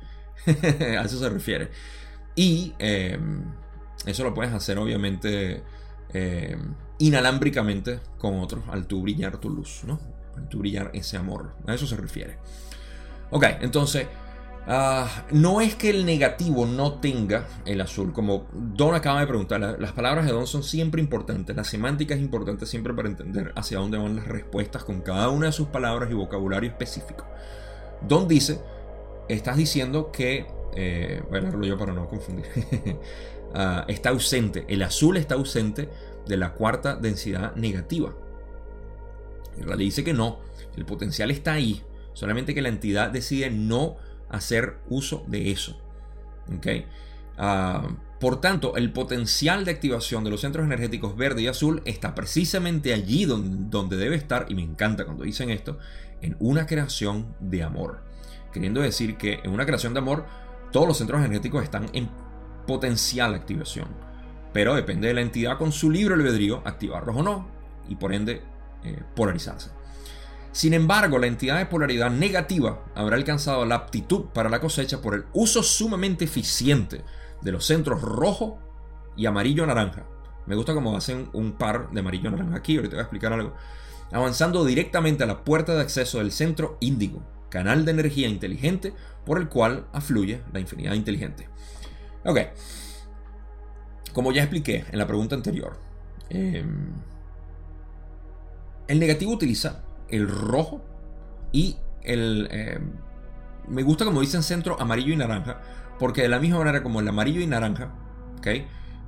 [0.99, 1.71] a eso se refiere.
[2.35, 3.45] Y em,
[4.07, 5.63] eso lo puedes hacer obviamente
[6.13, 10.01] em, inalámbricamente con otros al tú brillar tu luz, ¿no?
[10.37, 11.57] Al tú brillar ese amor.
[11.67, 12.39] A eso se refiere.
[13.31, 14.07] Ok, entonces
[14.69, 19.61] Ah, no es que el negativo no tenga el azul, como Don acaba de preguntar,
[19.61, 23.79] las palabras de Don son siempre importantes, la semántica es importante siempre para entender hacia
[23.79, 27.25] dónde van las respuestas con cada una de sus palabras y vocabulario específico.
[28.09, 28.61] Don dice,
[29.29, 32.47] estás diciendo que, eh, voy a leerlo yo para no confundir,
[33.55, 34.65] ah, está ausente.
[34.69, 35.89] El azul está ausente
[36.27, 38.13] de la cuarta densidad negativa.
[39.61, 40.41] Y le dice que no,
[40.77, 41.83] el potencial está ahí,
[42.15, 43.97] solamente que la entidad decide no
[44.31, 45.81] hacer uso de eso.
[47.39, 47.89] Ah,
[48.21, 52.95] por tanto, el potencial de activación de los centros energéticos verde y azul está precisamente
[52.95, 55.79] allí donde, donde debe estar, y me encanta cuando dicen esto,
[56.23, 58.05] en una creación de amor.
[58.53, 60.25] Queriendo decir que en una creación de amor,
[60.73, 62.09] todos los centros energéticos están en
[62.67, 63.89] potencial activación.
[64.55, 67.49] Pero depende de la entidad con su libre albedrío activarlos o no,
[67.87, 68.43] y por ende
[68.83, 69.76] eh, polarizarse.
[70.57, 75.15] Sin embargo, la entidad de polaridad negativa habrá alcanzado la aptitud para la cosecha por
[75.15, 77.03] el uso sumamente eficiente
[77.43, 78.59] de los centros rojo
[79.19, 80.07] y amarillo-naranja.
[80.47, 83.55] Me gusta cómo hacen un par de amarillo-naranja aquí, ahorita voy a explicar algo.
[84.11, 88.95] Avanzando directamente a la puerta de acceso del centro índigo, canal de energía inteligente
[89.27, 91.51] por el cual afluye la infinidad inteligente.
[92.25, 92.39] Ok.
[94.15, 95.79] Como ya expliqué en la pregunta anterior,
[96.31, 96.95] em,
[98.89, 100.83] el negativo utiliza el rojo
[101.53, 102.49] y el...
[102.51, 102.79] Eh,
[103.69, 105.61] me gusta como dicen centro amarillo y naranja,
[105.99, 107.93] porque de la misma manera como el amarillo y naranja.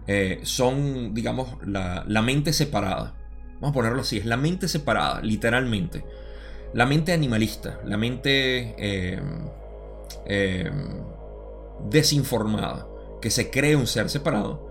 [0.08, 3.14] Eh, son, digamos, la, mente separada.
[3.60, 6.04] Vamos a ponerlo así, es la mente separada, literalmente.
[6.74, 10.70] La mente animalista, la mente eh,
[11.88, 12.88] desinformada,
[13.22, 14.66] que se cree un ser separado.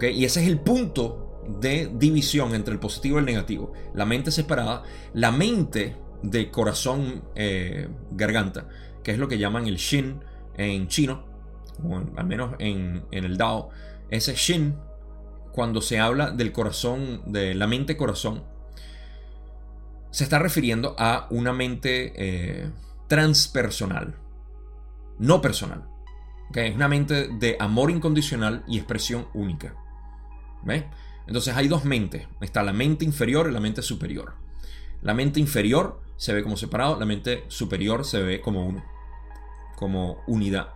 [0.00, 3.72] Y ese es el punto de división entre el positivo y el negativo.
[3.94, 4.82] La mente separada,
[5.14, 8.68] la mente de corazón eh, garganta,
[9.02, 10.20] que es lo que llaman el Shin
[10.56, 11.24] en chino,
[11.82, 13.70] o al menos en, el Dao.
[14.10, 14.76] Ese Shin,
[15.52, 18.44] cuando se habla del corazón, de la mente corazón,
[20.10, 22.70] se está refiriendo a una mente eh,
[23.06, 24.16] transpersonal,
[25.18, 25.88] no personal.
[26.54, 29.74] Es una mente de amor incondicional y expresión única.
[30.64, 30.88] ¿Ve?
[31.26, 32.26] Entonces hay dos mentes.
[32.40, 34.34] Está la mente inferior y la mente superior.
[35.02, 38.84] La mente inferior se ve como separado, la mente superior se ve como uno,
[39.76, 40.74] como unidad.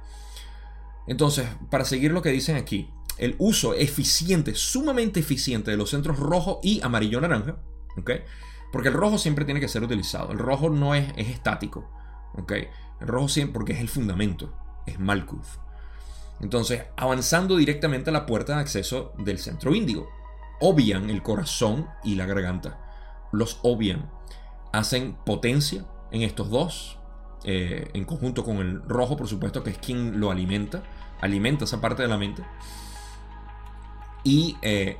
[1.07, 2.88] Entonces, para seguir lo que dicen aquí,
[3.18, 7.57] el uso eficiente, sumamente eficiente de los centros rojo y amarillo-naranja,
[7.99, 8.11] ¿ok?
[8.72, 10.32] Porque el rojo siempre tiene que ser utilizado.
[10.32, 11.90] El rojo no es, es estático,
[12.34, 12.53] ¿ok?
[13.01, 15.45] El rojo siempre, porque es el fundamento, es Malkuth.
[16.40, 20.09] Entonces, avanzando directamente a la puerta de acceso del centro índigo
[20.64, 22.78] obvian el corazón y la garganta.
[23.32, 24.10] Los obvian.
[24.72, 26.98] Hacen potencia en estos dos,
[27.44, 30.82] eh, en conjunto con el rojo, por supuesto, que es quien lo alimenta,
[31.20, 32.42] alimenta esa parte de la mente.
[34.24, 34.96] Y eh,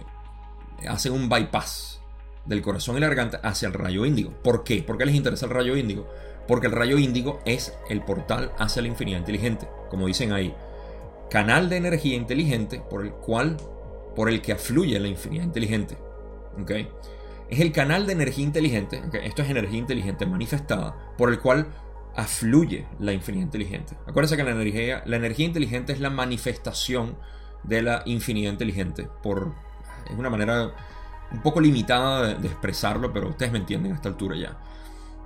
[0.87, 2.03] hacen un bypass
[2.45, 4.33] del corazón y la garganta hacia el rayo índigo.
[4.43, 4.83] ¿Por qué?
[4.83, 6.07] ¿Por qué les interesa el rayo índigo?
[6.47, 9.67] Porque el rayo índigo es el portal hacia la infinidad inteligente.
[9.89, 10.55] Como dicen ahí,
[11.31, 13.57] canal de energía inteligente por el cual
[14.15, 15.97] por el que afluye la infinidad inteligente.
[16.61, 16.89] ¿okay?
[17.49, 21.69] Es el canal de energía inteligente, esto es energía inteligente manifestada, por el cual
[22.17, 23.97] afluye la infinidad inteligente.
[24.07, 27.17] Acuérdense que la energía, la energía inteligente es la manifestación
[27.65, 29.09] de la infinidad inteligente.
[29.23, 29.55] Por,
[30.09, 30.73] es una manera
[31.33, 34.59] un poco limitada de, expresarlo, pero ustedes me entienden a esta altura ya.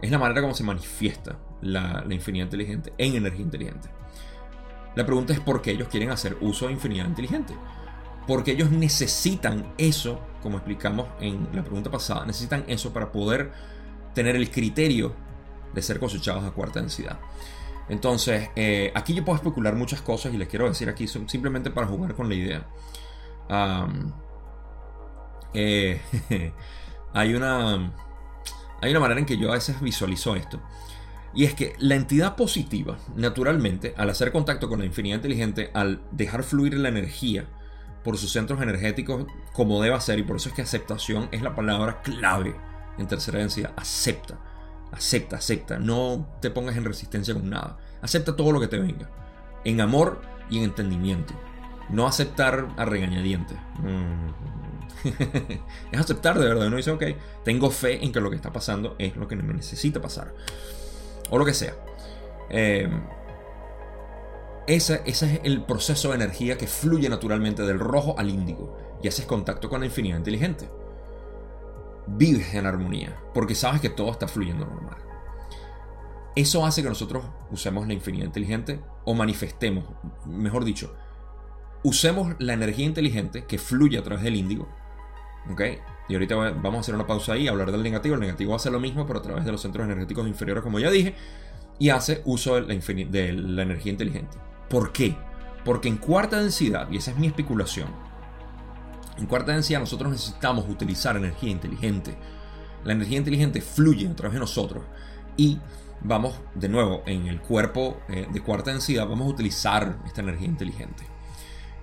[0.00, 3.90] Es la manera como se manifiesta la, la infinidad inteligente en energía inteligente.
[4.94, 7.54] La pregunta es por qué ellos quieren hacer uso de infinidad inteligente
[8.28, 13.50] porque ellos necesitan eso, como explicamos en la pregunta pasada, necesitan eso para poder
[14.14, 15.14] tener el criterio
[15.72, 17.18] de ser cosechados a cuarta densidad.
[17.88, 21.86] Entonces, eh, aquí yo puedo especular muchas cosas y les quiero decir aquí simplemente para
[21.86, 22.66] jugar con la idea.
[25.54, 25.98] Eh,
[27.14, 27.94] hay, una,
[28.82, 30.60] hay una manera en que yo a veces visualizo esto.
[31.32, 36.02] Y es que la entidad positiva, naturalmente, al hacer contacto con la infinidad inteligente, al
[36.10, 37.46] dejar fluir la energía
[38.04, 41.54] por sus centros energéticos como deba ser y por eso es que aceptación es la
[41.54, 42.54] palabra clave
[42.98, 43.72] en tercera densidad.
[43.76, 44.38] Acepta,
[44.92, 45.78] acepta, acepta.
[45.78, 47.78] No te pongas en resistencia con nada.
[48.02, 49.10] Acepta todo lo que te venga.
[49.64, 50.20] En amor
[50.50, 51.34] y en entendimiento.
[51.90, 53.56] No aceptar a regañadientes.
[53.78, 54.28] Mm.
[55.92, 56.68] es aceptar de verdad.
[56.68, 57.04] No dice, ok,
[57.44, 60.34] tengo fe en que lo que está pasando es lo que me necesita pasar.
[61.30, 61.74] O lo que sea.
[62.50, 62.88] Eh,
[64.68, 69.24] ese, es el proceso de energía que fluye naturalmente del rojo al índigo y haces
[69.24, 70.68] contacto con la infinidad inteligente.
[72.06, 74.98] Vives en armonía porque sabes que todo está fluyendo normal.
[76.36, 79.84] Eso hace que nosotros usemos la infinidad inteligente o manifestemos,
[80.26, 80.94] mejor dicho,
[81.82, 84.68] usemos la energía inteligente que fluye a través del índigo.
[85.50, 85.62] ¿Ok?
[86.10, 88.16] Y ahorita vamos a hacer una pausa ahí, hablar del negativo.
[88.16, 90.90] El negativo hace lo mismo, pero a través de los centros energéticos inferiores, como ya
[90.90, 91.14] dije,
[91.78, 94.36] y hace uso de la, de la energía inteligente.
[94.68, 95.16] ¿Por qué?
[95.64, 97.88] Porque en cuarta densidad, y esa es mi especulación,
[99.16, 102.16] En cuarta densidad nosotros necesitamos utilizar energía inteligente.
[102.84, 104.84] La energía inteligente fluye a través de nosotros
[105.36, 105.58] y
[106.00, 110.46] vamos de nuevo en el cuerpo eh, de cuarta densidad, vamos a utilizar esta energía
[110.46, 111.04] inteligente.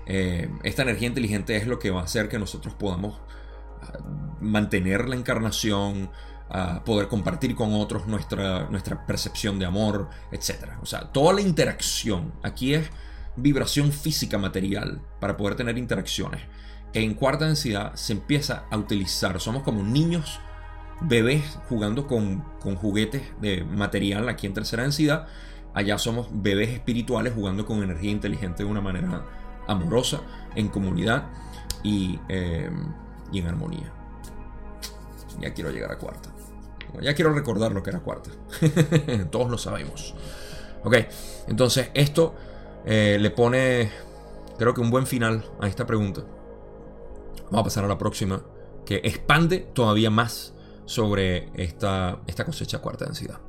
[0.05, 3.19] Eh, esta energía inteligente es lo que va a hacer que nosotros podamos
[3.81, 3.99] ah,
[4.39, 6.09] mantener la encarnación,
[6.49, 10.73] ah, poder compartir con otros nuestra, nuestra percepción de amor, etc.
[10.81, 12.89] O sea, toda la interacción aquí es
[13.35, 16.41] vibración física material para poder tener interacciones.
[16.93, 20.39] En cuarta densidad se empieza a utilizar, somos como niños,
[21.01, 25.27] bebés jugando con, con juguetes de material aquí en tercera densidad.
[25.73, 29.25] Allá somos bebés espirituales jugando con energía inteligente de una manera
[29.67, 30.21] amorosa,
[30.55, 31.25] en comunidad
[31.83, 32.69] y, eh,
[33.31, 33.91] y en armonía.
[35.41, 36.34] Ya quiero llegar a cuarta.
[37.01, 38.29] Ya quiero recordar lo que era cuarta.
[39.31, 40.13] Todos lo sabemos.
[40.83, 40.95] Ok,
[41.47, 42.35] entonces esto
[42.85, 43.91] eh, le pone,
[44.57, 46.21] creo que un buen final a esta pregunta.
[47.45, 48.43] Vamos a pasar a la próxima,
[48.85, 50.53] que expande todavía más
[50.85, 53.39] sobre esta, esta cosecha cuarta densidad.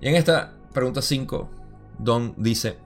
[0.00, 1.50] Y en esta pregunta 5,
[1.98, 2.78] Don dice,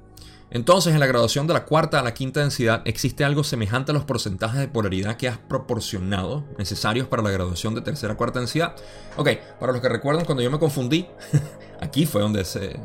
[0.50, 3.94] entonces, en la graduación de la cuarta a la quinta densidad, ¿existe algo semejante a
[3.94, 8.38] los porcentajes de polaridad que has proporcionado necesarios para la graduación de tercera a cuarta
[8.38, 8.76] densidad?
[9.16, 11.06] Ok, para los que recuerdan cuando yo me confundí,
[11.80, 12.78] aquí fue donde se,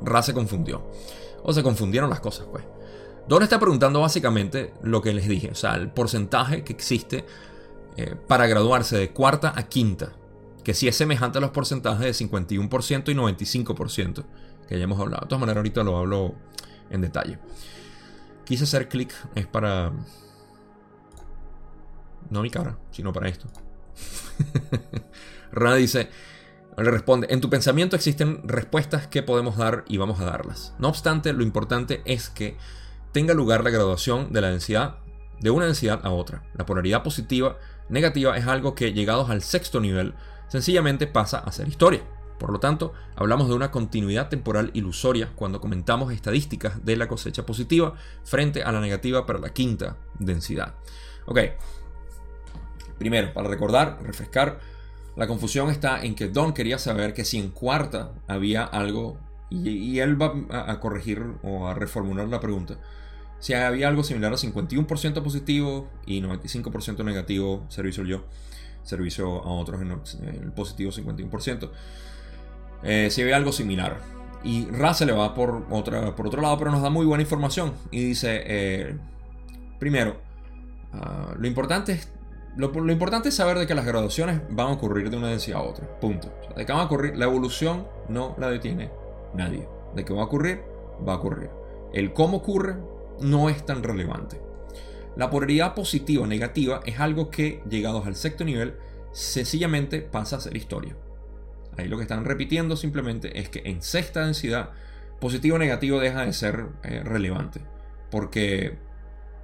[0.00, 0.90] Ra se confundió.
[1.42, 2.64] O se confundieron las cosas, pues.
[3.26, 7.26] Don está preguntando básicamente lo que les dije, o sea, el porcentaje que existe
[7.96, 10.12] eh, para graduarse de cuarta a quinta,
[10.64, 14.24] que sí es semejante a los porcentajes de 51% y 95%,
[14.66, 15.22] que ya hemos hablado.
[15.22, 16.36] De todas maneras, ahorita lo hablo
[16.90, 17.38] en detalle.
[18.44, 19.92] Quise hacer clic, es para...
[22.30, 23.48] No mi cara, sino para esto.
[25.52, 26.10] Rana dice,
[26.76, 30.74] le responde, en tu pensamiento existen respuestas que podemos dar y vamos a darlas.
[30.78, 32.56] No obstante, lo importante es que
[33.12, 34.98] tenga lugar la graduación de la densidad
[35.40, 36.42] de una densidad a otra.
[36.54, 37.58] La polaridad positiva,
[37.88, 40.14] negativa es algo que llegados al sexto nivel
[40.48, 42.02] sencillamente pasa a ser historia.
[42.38, 47.44] Por lo tanto, hablamos de una continuidad temporal ilusoria cuando comentamos estadísticas de la cosecha
[47.44, 50.74] positiva frente a la negativa para la quinta densidad.
[51.26, 51.40] Ok,
[52.98, 54.60] primero, para recordar, refrescar,
[55.16, 59.18] la confusión está en que Don quería saber que si en cuarta había algo,
[59.50, 62.78] y, él va a, corregir o a reformular la pregunta,
[63.40, 68.24] si había algo similar a 51% positivo y 95% negativo, servicio yo,
[68.84, 71.70] servicio a otros en el positivo 51%.
[72.82, 73.98] Eh, si ve algo similar.
[74.44, 77.22] Y Ra se le va por, otra, por otro lado, pero nos da muy buena
[77.22, 77.72] información.
[77.90, 78.96] Y dice, eh,
[79.78, 80.16] primero,
[80.92, 82.12] ah, lo, importante es,
[82.56, 85.62] lo, importante es saber de que las graduaciones van a ocurrir de una densidad a
[85.62, 85.86] otra.
[86.00, 86.32] Punto.
[86.56, 88.90] de que van a ocurrir, la evolución no la detiene
[89.34, 89.66] nadie.
[89.94, 90.62] De que va a ocurrir,
[91.06, 91.50] va a ocurrir.
[91.92, 92.76] El cómo ocurre
[93.20, 94.40] no es tan relevante.
[95.16, 98.74] La polaridad positiva o negativa es algo que, llegados al sexto nivel,
[99.10, 100.94] sencillamente pasa a ser historia.
[101.78, 104.70] Ahí lo que están repitiendo simplemente es que en sexta densidad,
[105.20, 107.60] positivo o negativo deja de ser eh, relevante.
[108.10, 108.76] Porque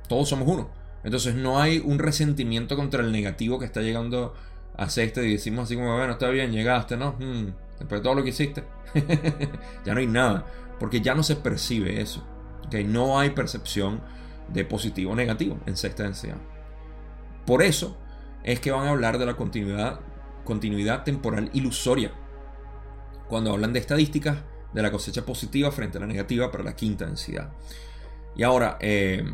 [0.08, 0.68] todos somos uno.
[1.04, 4.34] Entonces no hay un resentimiento contra el negativo que está llegando
[4.76, 7.12] a sexta y decimos así como, bueno, está bien, llegaste, ¿no?
[7.20, 8.64] Hmm, después de todo lo que hiciste.
[9.84, 10.44] ya no hay nada.
[10.80, 12.26] Porque ya no se percibe eso.
[12.68, 14.00] que No hay percepción
[14.48, 16.38] de positivo o negativo en sexta densidad.
[17.46, 17.96] Por eso
[18.42, 20.00] es que van a hablar de la continuidad
[21.04, 22.12] temporal ilusoria
[23.28, 24.38] cuando hablan de estadísticas
[24.72, 27.52] de la cosecha positiva frente a la negativa para la quinta densidad.
[28.36, 29.24] Y ahora, eh,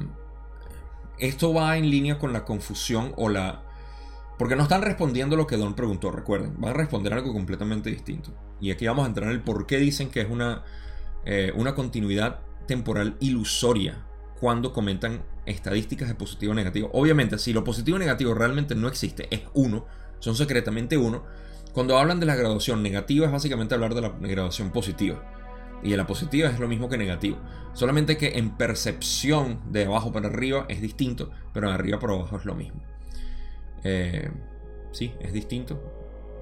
[1.19, 3.63] esto va en línea con la confusión o la...
[4.39, 8.33] Porque no están respondiendo lo que Don preguntó, recuerden, van a responder algo completamente distinto.
[8.61, 10.65] Y aquí vamos a entrar en el por qué dicen que es una,
[11.25, 14.07] eh, una continuidad temporal ilusoria
[14.39, 16.91] cuando comentan estadísticas de positivo o negativo.
[16.95, 19.87] Obviamente, si lo positivo o negativo realmente no existe, es uno,
[20.21, 21.25] son secretamente uno,
[21.73, 25.23] cuando hablan de la graduación negativa es básicamente hablar de la graduación positiva.
[25.83, 27.39] Y de la positiva es lo mismo que negativo.
[27.73, 32.37] Solamente que en percepción de abajo para arriba es distinto, pero de arriba para abajo
[32.37, 32.81] es lo mismo.
[33.85, 34.31] Eh,
[34.93, 35.81] sí, es distinto.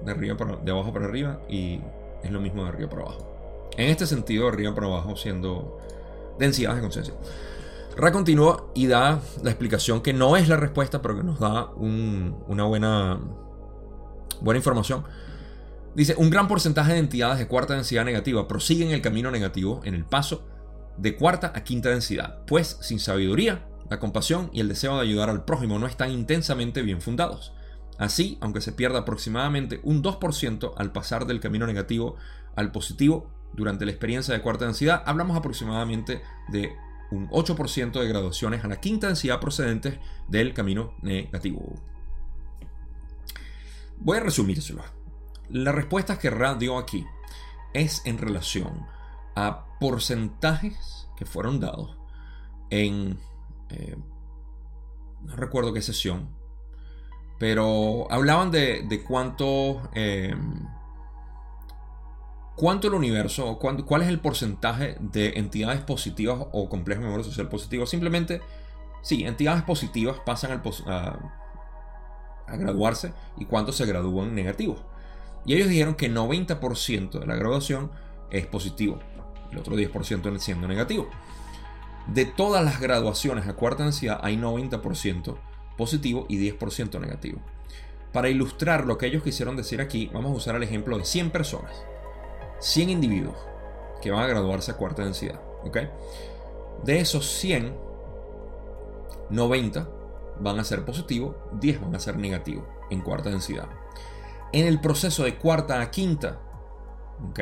[0.03, 1.79] De, arriba para, de abajo para arriba y
[2.23, 3.69] es lo mismo de arriba para abajo.
[3.77, 5.79] En este sentido, de arriba para abajo siendo
[6.37, 7.13] densidades de conciencia.
[7.95, 11.69] Ra continúa y da la explicación que no es la respuesta, pero que nos da
[11.75, 13.19] una buena
[14.41, 15.03] buena información.
[15.95, 19.95] Dice, un gran porcentaje de entidades de cuarta densidad negativa prosiguen el camino negativo en
[19.95, 20.47] el paso
[20.97, 25.29] de cuarta a quinta densidad, pues sin sabiduría, la compasión y el deseo de ayudar
[25.29, 27.53] al prójimo no están intensamente bien fundados.
[27.97, 32.15] Así, aunque se pierda aproximadamente un 2% al pasar del camino negativo
[32.55, 36.71] al positivo durante la experiencia de cuarta densidad, hablamos aproximadamente de
[37.11, 41.75] un 8% de graduaciones a la quinta densidad procedentes del camino negativo.
[43.99, 44.83] Voy a resumírselo.
[45.49, 47.05] La respuesta que Rad dio aquí
[47.73, 48.85] es en relación
[49.35, 51.97] a porcentajes que fueron dados
[52.69, 53.19] en...
[53.69, 53.97] Eh,
[55.21, 56.29] no recuerdo qué sesión,
[57.39, 59.89] pero hablaban de, cuánto...
[59.93, 60.35] Eh,
[62.55, 67.85] ¿Cuánto el universo, cuál es el porcentaje de entidades positivas o complejos memoria social positivo?
[67.85, 68.41] Simplemente,
[69.01, 70.61] sí, entidades positivas pasan al
[72.51, 74.79] a, graduarse y cuántos se gradúan negativos.
[75.45, 77.91] Y ellos dijeron que 90% de la graduación
[78.31, 78.99] es positivo,
[79.51, 81.09] el otro 10% siendo negativo.
[82.07, 85.37] De todas las graduaciones a cuarta densidad hay 90%
[85.77, 87.39] positivo y 10% negativo.
[88.11, 91.29] Para ilustrar lo que ellos quisieron decir aquí, vamos a usar el ejemplo de 100
[91.29, 91.71] personas.
[92.59, 93.37] 100 individuos
[94.01, 95.39] que van a graduarse a cuarta densidad.
[95.63, 95.77] ¿ok?
[96.83, 97.75] De esos 100,
[99.29, 99.87] 90
[100.39, 103.67] van a ser positivos, 10 van a ser negativos en cuarta densidad.
[104.51, 106.39] En el proceso de cuarta a quinta,
[107.29, 107.39] ¿ok?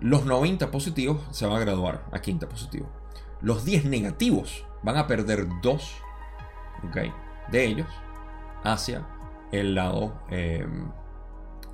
[0.00, 2.88] los 90 positivos se van a graduar a quinta positivo.
[3.40, 5.92] Los 10 negativos van a perder 2
[7.50, 7.88] de ellos
[8.62, 9.06] hacia
[9.50, 10.66] el lado eh,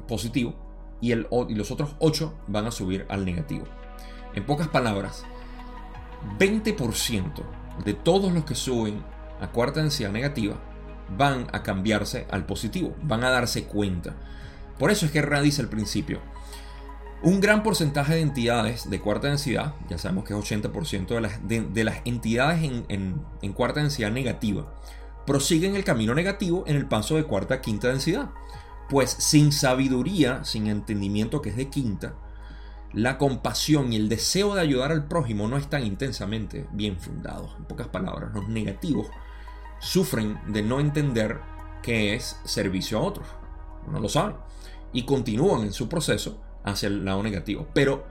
[0.09, 0.55] positivo
[1.01, 3.67] y, los otros 8 van a subir al negativo.
[4.35, 5.25] En pocas palabras,
[6.39, 7.43] 20%
[7.85, 9.05] de todos los que suben
[9.41, 10.61] a cuarta densidad negativa
[11.17, 14.15] van a cambiarse al positivo, van a darse cuenta.
[14.79, 16.21] Por eso es que Ra dice al principio,
[17.23, 21.49] un gran porcentaje de entidades de cuarta densidad, ya sabemos que es 80% de las,
[21.49, 24.75] de, las entidades en, en cuarta densidad negativa,
[25.27, 28.31] prosiguen el camino negativo en el paso de cuarta a quinta densidad.
[28.91, 32.15] Pues sin sabiduría, sin entendimiento que es de quinta,
[32.93, 37.57] la compasión y el deseo de ayudar al prójimo no están intensamente bien fundados.
[37.59, 39.09] En pocas palabras, los negativos
[39.85, 41.41] sufren de no entender
[41.83, 43.27] qué es servicio a otros.
[43.91, 44.37] No lo saben.
[44.93, 47.67] Y continúan en su proceso hacia el lado negativo.
[47.75, 48.05] Pero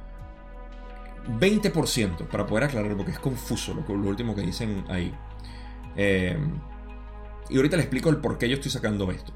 [1.40, 5.14] 20%, para poder aclarar, porque es confuso lo, último que dicen ahí.
[5.96, 6.38] Eh,
[7.50, 9.34] y ahorita les explico el por qué yo estoy sacando esto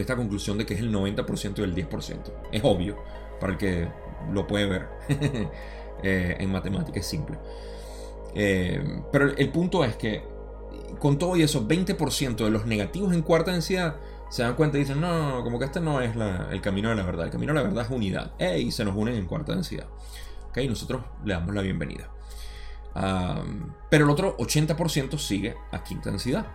[0.00, 2.32] esta conclusión de que es el 90% del 10%.
[2.52, 2.96] Es obvio
[3.40, 3.88] para el que
[4.32, 4.88] lo puede ver
[6.02, 7.38] eh, en matemática, es simple.
[8.34, 10.22] Eh, pero el punto es que
[10.98, 13.96] con todo y eso, 20% de los negativos en cuarta densidad
[14.30, 16.14] se dan cuenta y dicen, no, como que este no es
[16.50, 17.26] el camino de la verdad.
[17.26, 18.32] El camino de la verdad es unidad.
[18.38, 19.86] Y se nos unen en cuarta densidad.
[20.50, 20.58] ¿Ok?
[20.68, 22.10] Nosotros le damos la bienvenida.
[23.90, 26.46] pero el otro 80% sigue a quinta densidad.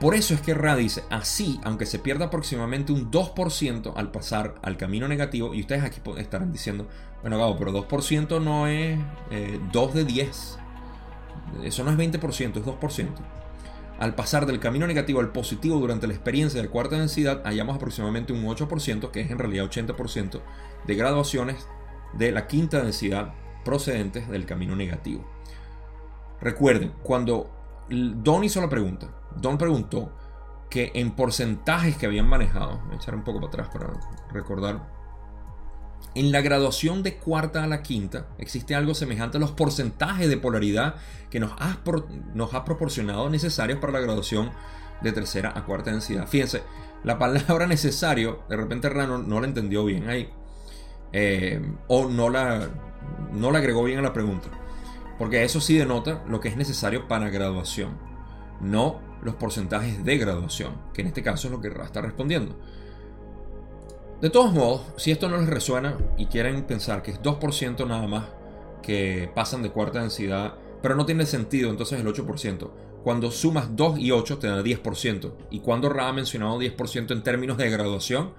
[0.00, 4.54] Por eso es que Ra dice, así, aunque se pierda aproximadamente un 2% al pasar
[4.62, 6.88] al camino negativo, y ustedes aquí estarán diciendo,
[7.20, 8.98] bueno, Gabo, pero 2% no es
[9.72, 10.58] 2 eh, de 10.
[11.62, 13.08] Eso no es 20%, es 2%.
[13.98, 18.32] Al pasar del camino negativo al positivo durante la experiencia de cuarta densidad, hallamos aproximadamente
[18.32, 20.40] un 8%, que es en realidad 80%
[20.86, 21.66] de graduaciones
[22.14, 23.34] de la quinta densidad
[23.64, 25.24] procedentes del camino negativo.
[26.40, 27.50] Recuerden, cuando
[27.90, 30.10] Don hizo la pregunta, Don preguntó
[30.70, 33.92] que en porcentajes que habían manejado, voy a echar un poco para atrás para
[34.32, 34.99] recordar,
[36.14, 40.36] en la graduación de cuarta a la quinta existe algo semejante a los porcentajes de
[40.36, 40.96] polaridad
[41.30, 41.78] que nos ha,
[42.34, 44.50] nos ha proporcionado necesarios para la graduación
[45.02, 46.26] de tercera a cuarta densidad.
[46.26, 46.62] Fíjense,
[47.04, 50.30] la palabra necesario, de repente Rano no la entendió bien ahí,
[51.12, 52.68] eh, o no la,
[53.32, 54.48] no la agregó bien a la pregunta,
[55.18, 57.96] porque eso sí denota lo que es necesario para graduación,
[58.60, 62.58] no los porcentajes de graduación, que en este caso es lo que Ra está respondiendo.
[64.20, 68.06] De todos modos, si esto no les resuena y quieren pensar que es 2% nada
[68.06, 68.26] más
[68.82, 72.70] que pasan de cuarta densidad, pero no tiene sentido entonces el 8%.
[73.02, 75.32] Cuando sumas 2 y 8 te da 10%.
[75.50, 78.32] Y cuando Ra ha mencionado 10% en términos de graduación,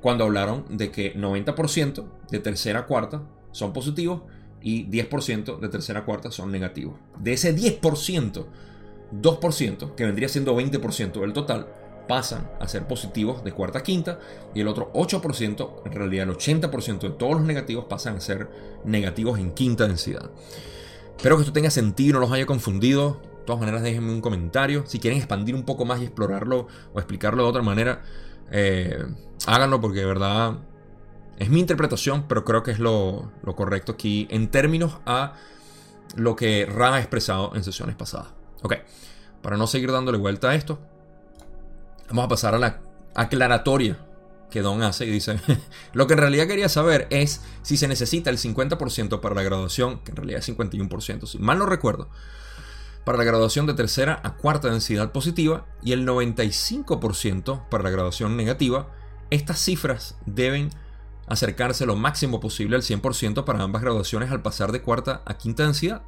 [0.00, 4.22] cuando hablaron de que 90% de tercera cuarta son positivos
[4.60, 6.96] y 10% de tercera cuarta son negativos.
[7.20, 8.44] De ese 10%,
[9.12, 11.68] 2%, que vendría siendo 20% del total,
[12.06, 14.18] pasan a ser positivos de cuarta a quinta
[14.54, 18.48] y el otro 8%, en realidad el 80% de todos los negativos pasan a ser
[18.84, 20.30] negativos en quinta densidad.
[21.16, 23.20] Espero que esto tenga sentido, no los haya confundido.
[23.22, 24.84] De todas maneras, déjenme un comentario.
[24.86, 28.02] Si quieren expandir un poco más y explorarlo o explicarlo de otra manera,
[28.50, 29.04] eh,
[29.46, 30.58] háganlo porque de verdad
[31.38, 35.34] es mi interpretación, pero creo que es lo, correcto aquí en términos a
[36.16, 38.28] lo que Ra ha expresado en sesiones pasadas.
[38.62, 38.74] Ok,
[39.42, 40.78] para no seguir dándole vuelta a esto,
[42.08, 42.80] vamos a pasar a la
[43.14, 43.98] aclaratoria
[44.50, 45.40] que Don hace y dice,
[45.92, 50.00] lo que en realidad quería saber es si se necesita el 50% para la graduación,
[50.00, 52.08] que en realidad es 51%, si mal no recuerdo,
[53.04, 58.36] para la graduación de tercera a cuarta densidad positiva y el 95% para la graduación
[58.36, 58.88] negativa.
[59.30, 60.70] Estas cifras deben
[61.28, 65.64] acercarse lo máximo posible al 100% para ambas graduaciones al pasar de cuarta a quinta
[65.64, 66.02] densidad.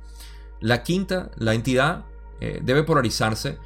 [0.61, 2.05] La quinta, la entidad,
[2.41, 3.59] eh, debe polarizarse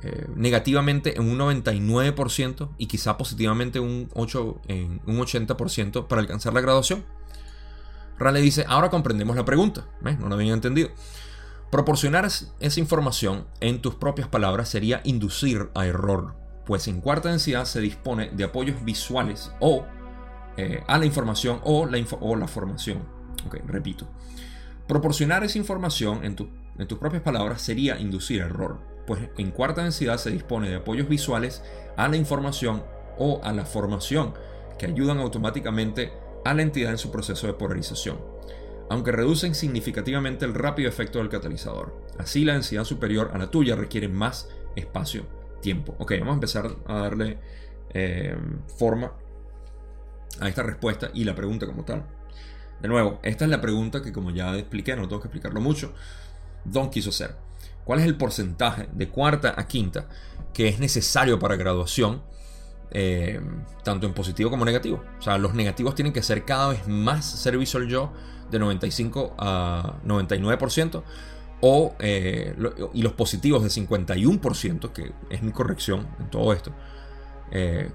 [0.00, 6.54] eh, negativamente en un 99% y quizá positivamente un, 8, en un 80% para alcanzar
[6.54, 7.04] la graduación.
[8.16, 10.90] Raleigh dice, ahora comprendemos la pregunta, no lo habían entendido.
[11.70, 16.34] Proporcionar esa información en tus propias palabras sería inducir a error,
[16.64, 19.84] pues en cuarta densidad se dispone de apoyos visuales o
[20.56, 23.02] eh, a la información o la, formación.
[23.66, 24.08] repito.
[24.86, 26.36] Proporcionar esa información en
[26.86, 31.62] tus propias palabras sería inducir error, pues en cuarta densidad se dispone de apoyos visuales
[31.96, 32.84] a la información
[33.16, 34.34] o a la formación
[34.78, 36.12] que ayudan automáticamente
[36.44, 38.18] a la entidad en su proceso de polarización,
[38.90, 42.04] aunque reducen significativamente el rápido efecto del catalizador.
[42.18, 45.96] Así la densidad superior a la tuya requiere más espacio-tiempo.
[45.98, 47.38] Ok, vamos a empezar a darle
[47.94, 48.36] eh,
[48.76, 49.14] forma
[50.38, 52.04] a esta respuesta y la pregunta como tal.
[52.82, 55.94] De nuevo, esta es la pregunta que como ya expliqué, no tengo que explicarlo mucho,
[56.66, 57.47] Don quiso hacer.
[57.88, 60.08] ¿Cuál es el porcentaje de cuarta a quinta
[60.52, 62.22] que es necesario para graduación,
[62.90, 63.40] eh,
[63.82, 65.02] tanto en positivo como negativo?
[65.18, 68.12] O sea, los negativos tienen que ser cada vez más servicio al yo,
[68.50, 71.02] de 95 a 99%,
[71.62, 72.54] o, eh,
[72.92, 76.74] y los positivos de 51%, que es mi corrección en todo esto.
[77.52, 77.90] Eh,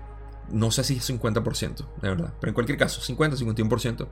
[0.49, 2.33] no sé si es 50%, de verdad.
[2.39, 4.07] Pero en cualquier caso, 50-51%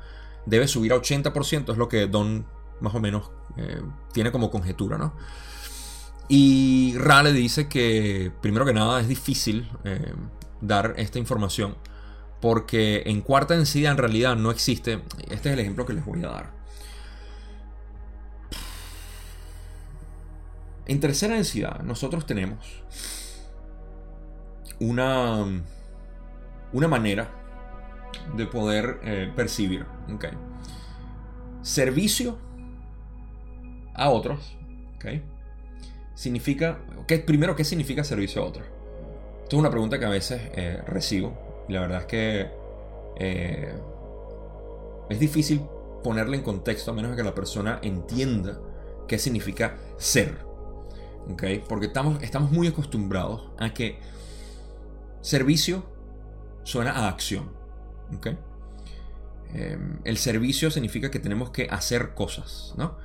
[0.45, 2.45] debe subir a 80%, es lo que Don
[2.81, 3.81] más o menos eh,
[4.13, 5.13] tiene como conjetura, ¿no?
[6.33, 10.13] Y Rale dice que, primero que nada, es difícil eh,
[10.61, 11.75] dar esta información
[12.39, 15.01] porque en cuarta densidad en realidad no existe.
[15.29, 16.51] Este es el ejemplo que les voy a dar.
[20.85, 22.81] En tercera densidad nosotros tenemos
[24.79, 25.45] una
[26.71, 27.29] una manera
[28.37, 29.85] de poder eh, percibir.
[31.61, 32.37] Servicio
[33.93, 34.55] a otros.
[34.95, 35.30] Okay.
[36.15, 36.79] Significa.
[37.07, 38.65] ¿qué, primero, ¿qué significa servicio a otros?
[39.43, 41.65] Esto es una pregunta que a veces eh, recibo.
[41.67, 42.47] Y la verdad es que
[43.17, 43.73] eh,
[45.09, 45.61] es difícil
[46.03, 48.59] ponerle en contexto a menos que la persona entienda
[49.07, 50.37] qué significa ser.
[51.33, 51.63] Okay.
[51.67, 53.99] Porque estamos, estamos muy acostumbrados a que
[55.21, 55.83] servicio
[56.63, 57.51] suena a acción.
[59.53, 62.97] Em, el servicio significa que tenemos que hacer cosas, ¿no?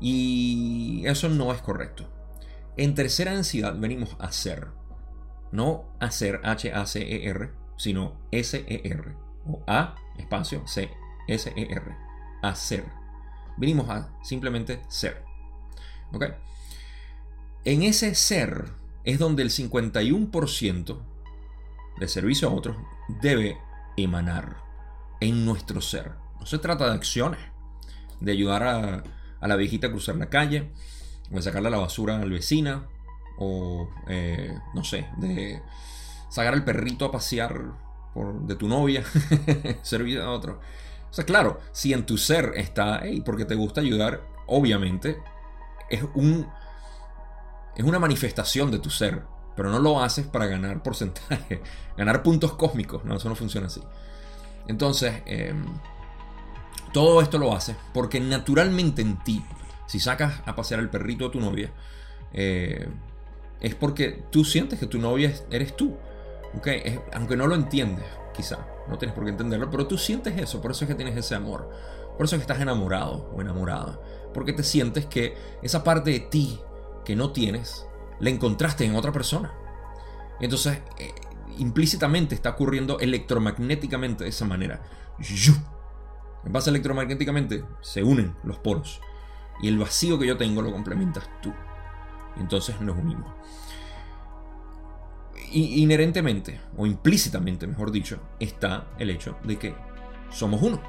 [0.00, 2.06] Y eso no es correcto.
[2.76, 4.68] En tercera densidad venimos a hacer.
[5.52, 9.16] No hacer H-A-C-E-R, sino S-E-R.
[9.46, 10.90] O A, espacio, C,
[11.28, 11.96] S-E-R.
[12.42, 12.84] Hacer.
[13.56, 15.24] Venimos a simplemente ser.
[16.12, 16.24] ¿Ok?
[17.64, 18.72] En ese ser
[19.04, 20.98] es donde el 51%
[21.98, 22.76] de servicio a otros
[23.22, 23.58] debe
[23.96, 24.58] emanar
[25.20, 26.12] en nuestro ser.
[26.38, 27.40] No se trata de acciones,
[28.20, 29.04] de ayudar a,
[29.46, 30.70] la viejita a cruzar la calle,
[31.30, 32.86] de sacarle la basura al vecina,
[33.38, 35.62] o eh, no sé, de
[36.28, 37.60] sacar al perrito a pasear
[38.14, 39.04] por, de tu novia,
[39.82, 40.60] servir a otro.
[41.10, 45.18] O sea, claro, si en tu ser está, hey, porque te gusta ayudar, obviamente
[45.90, 46.46] es un
[47.76, 49.22] es una manifestación de tu ser
[49.56, 51.62] pero no lo haces para ganar porcentaje,
[51.96, 53.82] ganar puntos cósmicos, no, eso no funciona así.
[54.68, 55.64] Entonces, em,
[56.92, 59.42] todo esto lo haces porque naturalmente en ti,
[59.86, 61.72] si sacas a pasear al perrito a tu novia,
[62.32, 62.88] eh,
[63.60, 65.96] es porque tú sientes que tu novia eres tú.
[67.12, 70.70] aunque no lo entiendes, quizá, no tienes por qué entenderlo, pero tú sientes eso, por
[70.70, 71.70] eso es que tienes ese amor.
[72.16, 74.00] Por eso es que estás enamorado o enamorada.
[74.32, 76.58] Porque te sientes que esa parte de ti
[77.04, 77.86] que no tienes,
[78.20, 79.52] la encontraste en otra persona.
[80.40, 81.12] Entonces, eh,
[81.58, 84.82] implícitamente está ocurriendo electromagnéticamente de esa manera.
[86.44, 89.00] En base electromagnéticamente se unen los poros.
[89.60, 91.52] Y el vacío que yo tengo lo complementas tú.
[92.38, 93.32] Entonces nos unimos.
[95.52, 99.74] inherentemente, o implícitamente, mejor dicho, está el hecho de que
[100.30, 100.80] somos uno.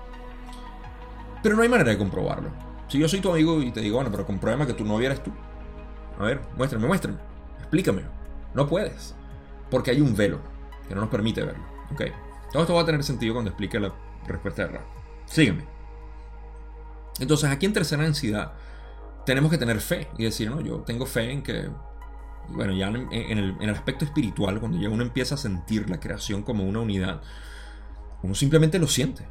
[1.44, 2.50] Pero no hay manera de comprobarlo.
[2.88, 5.24] Si yo soy tu amigo y te digo, bueno, pero compruébame que tu novia eres
[5.24, 5.32] tú.
[6.20, 7.18] A ver, muéstrame, muéstrame.
[7.60, 8.02] Explícame.
[8.54, 9.16] No puedes.
[9.70, 10.40] Porque hay un velo
[10.88, 11.64] que no nos permite verlo.
[11.92, 12.04] Ok.
[12.52, 13.94] Todo esto va a tener sentido cuando explique la
[14.26, 14.86] respuesta de Ra.
[15.26, 15.77] Sígueme.
[17.20, 18.54] Entonces, aquí en tercera densidad,
[19.26, 21.70] tenemos que tener fe y decir, no, yo tengo fe en que
[22.50, 26.64] bueno, ya en, el, aspecto espiritual, cuando ya uno empieza a sentir la creación como
[26.64, 27.22] una unidad,
[28.24, 29.28] uno simplemente lo siente.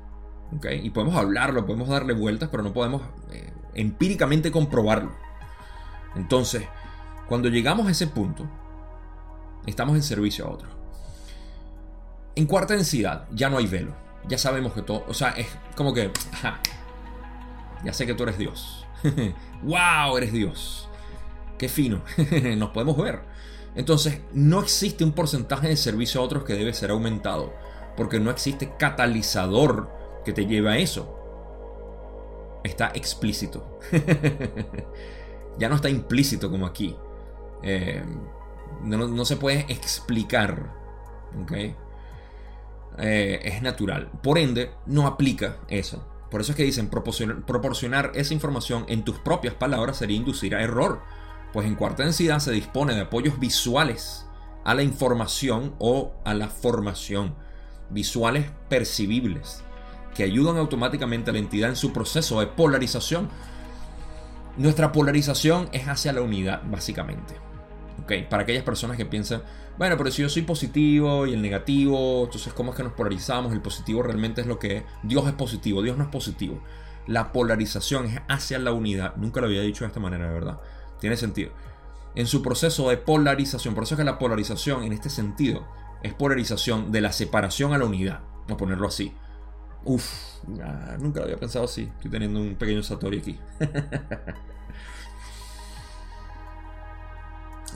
[0.82, 5.12] Y podemos hablarlo, podemos darle vueltas, pero no podemos eh, empíricamente comprobarlo.
[6.14, 6.64] Entonces,
[7.26, 8.48] cuando llegamos a ese punto,
[9.66, 10.68] estamos en servicio a otro.
[12.36, 13.94] En cuarta densidad, ya no hay velo.
[14.28, 16.12] Ya sabemos que todo, o sea, es como que,
[17.84, 18.86] ya sé que tú eres Dios.
[19.62, 20.16] ¡Wow!
[20.16, 20.88] Eres Dios.
[21.58, 22.02] Qué fino.
[22.56, 23.20] Nos podemos ver.
[23.74, 27.52] Entonces, no existe un porcentaje de servicio a otros que debe ser aumentado,
[27.96, 29.90] porque no existe catalizador
[30.24, 31.12] que te lleve a eso.
[32.64, 33.78] Está explícito.
[35.58, 36.96] ya no está implícito como aquí.
[37.62, 38.02] Eh,
[38.82, 40.72] no, se puede explicar.
[42.98, 44.10] Eh, es natural.
[44.22, 46.15] Por ende, no aplica eso.
[46.36, 50.60] Por eso es que dicen proporcionar esa información en tus propias palabras sería inducir a
[50.60, 51.00] error
[51.54, 54.26] pues en cuarta densidad se dispone de apoyos visuales
[54.62, 57.36] a la información o a la formación,
[57.88, 59.64] visuales percibibles,
[60.14, 63.30] que ayudan automáticamente a la entidad en su proceso de polarización.
[64.58, 67.45] Nuestra polarización es hacia la unidad, básicamente.
[68.06, 68.22] ¿Okay?
[68.22, 69.42] Para aquellas personas que piensan,
[69.78, 73.52] bueno, pero si yo soy positivo y el negativo, entonces ¿cómo es que nos polarizamos?
[73.52, 74.84] El positivo realmente es lo que es.
[75.02, 76.62] Dios es positivo, Dios no es positivo.
[77.08, 79.16] La polarización es hacia la unidad.
[79.16, 80.60] Nunca lo había dicho de esta manera, de verdad.
[81.00, 81.50] Tiene sentido.
[82.14, 85.66] En su proceso de polarización, por eso es que la polarización en este sentido
[86.04, 88.20] es polarización de la separación a la unidad.
[88.42, 89.12] Vamos a ponerlo así.
[89.84, 90.08] Uf,
[91.00, 91.90] nunca lo había pensado así.
[91.96, 93.36] Estoy teniendo un pequeño Satori aquí.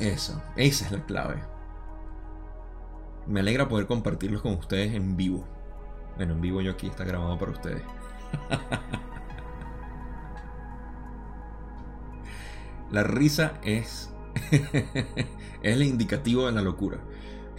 [0.00, 1.36] Eso, esa es la clave.
[3.26, 5.44] Me alegra poder compartirlos con ustedes en vivo.
[6.16, 7.82] Bueno, en vivo yo aquí está grabado para ustedes.
[12.90, 14.10] La risa es,
[14.50, 15.28] es
[15.62, 16.98] el indicativo de la locura.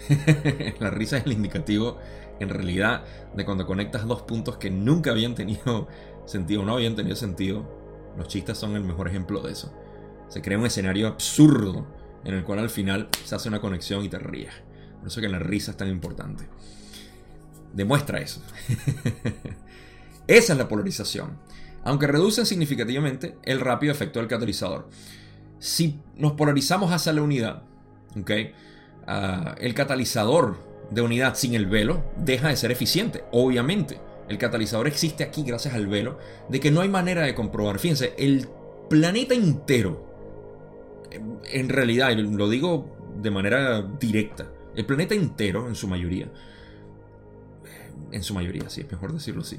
[0.80, 2.00] la risa es el indicativo
[2.40, 5.88] en realidad de cuando conectas dos puntos que nunca habían tenido
[6.26, 7.66] sentido, no habían tenido sentido.
[8.18, 9.74] Los chistes son el mejor ejemplo de eso.
[10.28, 11.86] Se crea un escenario absurdo
[12.24, 14.54] en el cual al final se hace una conexión y te ríes.
[15.00, 16.48] Por eso que la risa es tan importante.
[17.74, 18.42] Demuestra eso.
[20.28, 21.38] Esa es la polarización.
[21.84, 24.88] Aunque reducen significativamente el rápido efecto del catalizador
[25.62, 27.64] si nos polarizamos hacia la unidad.
[29.08, 30.58] Ah, el catalizador
[30.90, 34.00] de unidad sin el velo deja de ser eficiente, obviamente.
[34.28, 36.18] El catalizador existe aquí gracias al velo,
[36.50, 37.80] de que no hay manera de comprobar.
[37.80, 38.48] Fíjense, el
[38.90, 40.11] planeta entero,
[41.12, 46.32] en realidad, lo digo de manera directa, el planeta entero, en su mayoría,
[48.12, 49.58] en su mayoría, sí, es mejor decirlo así,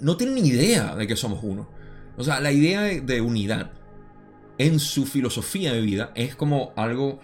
[0.00, 1.68] no tiene ni idea de que somos uno.
[2.16, 3.72] O sea, la idea de unidad
[4.58, 7.20] en su filosofía de vida es como algo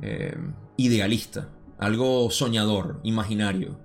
[0.00, 0.36] eh,
[0.76, 3.78] idealista, algo soñador, imaginario.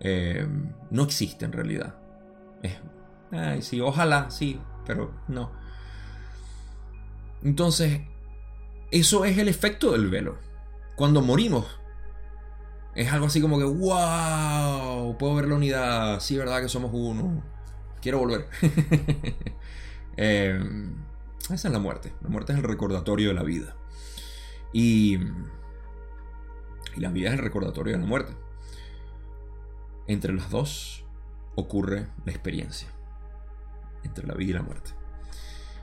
[0.00, 0.46] Eh,
[0.90, 1.96] no existe en realidad.
[3.32, 5.57] ay, sí, ojalá, sí, pero no.
[7.42, 8.00] Entonces,
[8.90, 10.38] eso es el efecto del velo.
[10.96, 11.66] Cuando morimos,
[12.94, 17.44] es algo así como que, wow, puedo ver la unidad, sí, verdad que somos uno,
[18.00, 18.48] quiero volver.
[20.16, 20.60] eh,
[21.50, 22.12] esa es la muerte.
[22.22, 23.76] La muerte es el recordatorio de la vida.
[24.72, 25.18] Y,
[26.96, 28.34] y la vida es el recordatorio de la muerte.
[30.06, 31.04] Entre las dos
[31.54, 32.88] ocurre la experiencia.
[34.02, 34.90] Entre la vida y la muerte.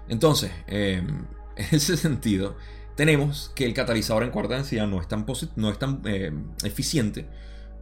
[0.08, 1.26] Entonces, em,
[1.72, 2.56] en ese sentido,
[2.96, 5.26] tenemos que el catalizador en cuarta densidad no es tan,
[5.56, 7.28] no es tan em, eficiente.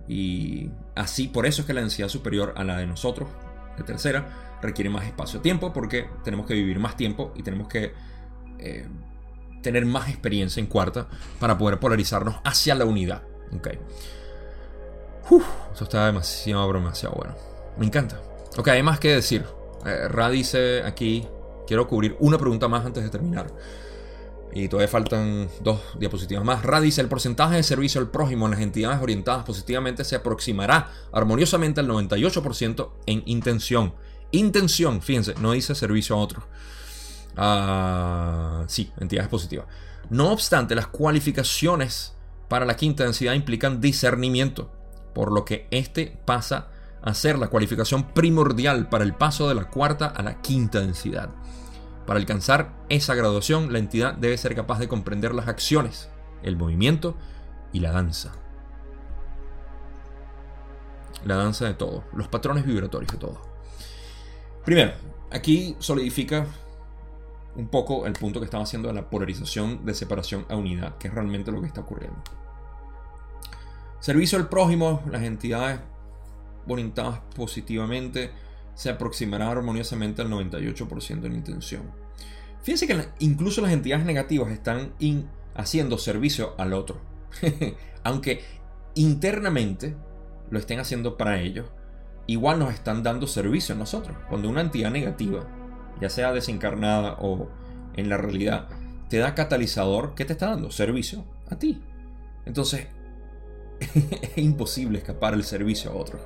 [0.08, 3.30] Y así, por eso es que la densidad superior a la de nosotros,
[3.78, 7.94] de tercera, requiere más espacio-tiempo porque tenemos que vivir más tiempo y tenemos que
[8.60, 8.88] eh,
[9.62, 11.08] tener más experiencia en cuarta
[11.40, 13.24] para poder polarizarnos hacia la unidad.
[13.56, 13.68] Ok.
[15.74, 17.36] eso está demasiado, demasiado bueno.
[17.78, 18.20] Me encanta.
[18.58, 19.46] Ok, hay más que decir.
[19.86, 21.28] Eh, Ra dice aquí,
[21.68, 23.48] quiero cubrir una pregunta más antes de terminar.
[24.56, 26.64] Y todavía faltan dos diapositivas más.
[26.64, 30.92] Ra dice, el porcentaje de servicio al prójimo en las entidades orientadas positivamente se aproximará
[31.12, 33.94] armoniosamente al 98% en intención
[34.34, 36.44] Intención, fíjense, no dice servicio a otro.
[37.38, 39.68] Ah, sí, entidades positivas.
[40.10, 42.16] No obstante, las cualificaciones
[42.50, 44.72] para la quinta densidad implican discernimiento,
[45.14, 46.70] por lo que este pasa
[47.04, 51.30] a ser la cualificación primordial para el paso de la cuarta a la quinta densidad.
[52.08, 56.10] Para alcanzar esa graduación, la entidad debe ser capaz de comprender las acciones,
[56.44, 57.16] el movimiento
[57.74, 58.32] y la danza.
[61.26, 63.42] La danza de todo, los patrones vibratorios de todo.
[64.66, 64.94] Primero,
[65.32, 66.46] aquí solidifica
[67.56, 71.10] un poco el punto que estaba haciendo de la polarización de separación a unidad, que
[71.10, 72.22] es realmente lo que está ocurriendo.
[74.00, 75.80] Servicio al prójimo, las entidades
[76.68, 78.32] orientadas positivamente
[78.76, 81.92] se aproximarán armoniosamente al 98% en intención.
[82.64, 84.94] Fíjense que incluso las entidades negativas están
[85.56, 87.02] haciendo servicio al otro.
[88.04, 88.44] Aunque
[88.96, 89.96] internamente
[90.50, 91.68] lo estén haciendo para ellos,
[92.26, 94.18] igual nos están dando servicio a nosotros.
[94.30, 95.48] Cuando una entidad negativa,
[96.00, 97.50] ya sea desencarnada o
[97.96, 98.70] en la realidad,
[99.10, 100.72] te da catalizador, ¿qué te está dando?
[100.72, 101.82] Servicio a ti.
[102.46, 102.88] Entonces,
[103.80, 106.22] es imposible escapar el servicio a otros.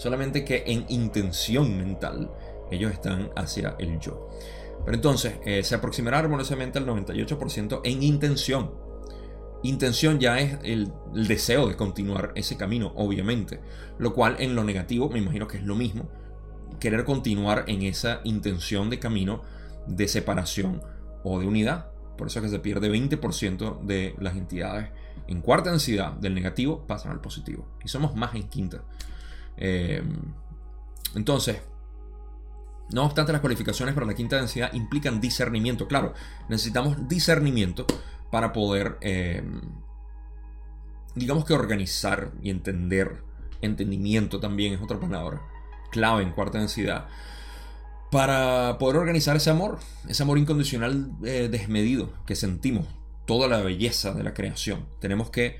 [0.00, 2.30] Solamente que en intención mental
[2.70, 4.30] ellos están hacia el yo.
[4.82, 8.70] Pero entonces eh, se aproximará armoniosamente al 98% en intención.
[9.62, 13.60] Intención ya es el, deseo de continuar ese camino, obviamente.
[13.98, 16.08] Lo cual en lo negativo me imagino que es lo mismo.
[16.80, 19.42] Querer continuar en esa intención de camino
[19.86, 20.80] de separación
[21.24, 21.90] o de unidad.
[22.16, 24.88] Por eso es que se pierde 20% de las entidades
[25.26, 27.68] en cuarta densidad del negativo pasan al positivo.
[27.84, 28.82] Y somos más en quinta.
[29.56, 30.02] Eh,
[31.14, 31.62] entonces,
[32.92, 35.86] no obstante, las cualificaciones para la quinta densidad implican discernimiento.
[35.86, 36.14] Claro,
[36.48, 37.86] necesitamos discernimiento
[38.30, 39.42] para poder, eh,
[41.14, 43.22] digamos que organizar y entender.
[43.62, 45.42] Entendimiento también es otra palabra
[45.90, 47.08] clave en cuarta densidad.
[48.10, 49.78] Para poder organizar ese amor,
[50.08, 52.86] ese amor incondicional eh, desmedido que sentimos,
[53.26, 54.86] toda la belleza de la creación.
[54.98, 55.58] Tenemos que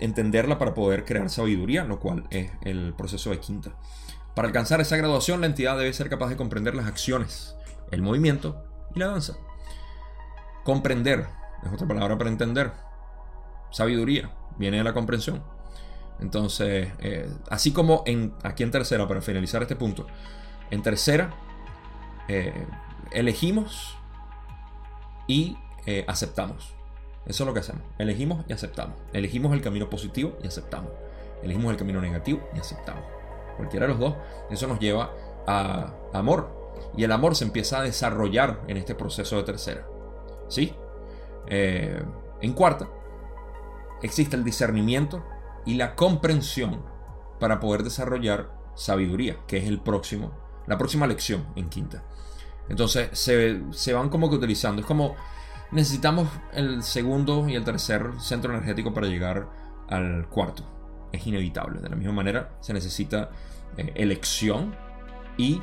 [0.00, 3.72] entenderla para poder crear sabiduría, lo cual es el proceso de quinta.
[4.34, 7.56] Para alcanzar esa graduación, la entidad debe ser capaz de comprender las acciones,
[7.90, 8.62] el movimiento
[8.94, 9.36] y la danza.
[10.64, 11.26] Comprender
[11.64, 12.72] es otra palabra para entender.
[13.70, 15.42] Sabiduría viene de la comprensión.
[16.20, 20.06] Entonces, eh, así como en, aquí en tercera, para finalizar este punto,
[20.70, 21.34] en tercera
[22.28, 22.66] eh,
[23.12, 23.96] elegimos
[25.26, 26.75] y eh, aceptamos.
[27.26, 27.82] Eso es lo que hacemos.
[27.98, 28.96] Elegimos y aceptamos.
[29.12, 30.90] Elegimos el camino positivo y aceptamos.
[31.42, 33.16] Elegimos el camino negativo y aceptamos
[33.56, 34.14] cualquiera de los dos,
[34.50, 35.12] eso nos lleva
[35.46, 36.54] a amor.
[36.96, 39.86] Y el amor se empieza a desarrollar en este proceso de tercera.
[40.48, 40.74] ¿Sí?
[41.48, 42.02] Eh,
[42.40, 42.88] en cuarta,
[44.02, 45.24] existe el discernimiento
[45.64, 46.82] y la comprensión
[47.40, 50.32] para poder desarrollar sabiduría, que es el próximo,
[50.66, 52.04] la próxima lección en quinta.
[52.68, 54.80] Entonces se, se van como que utilizando.
[54.82, 55.14] Es como
[55.70, 59.48] necesitamos el segundo y el tercer centro energético para llegar
[59.88, 60.64] al cuarto
[61.12, 61.80] es inevitable.
[61.80, 63.30] De la misma manera, se necesita
[63.76, 64.74] eh, elección
[65.36, 65.60] y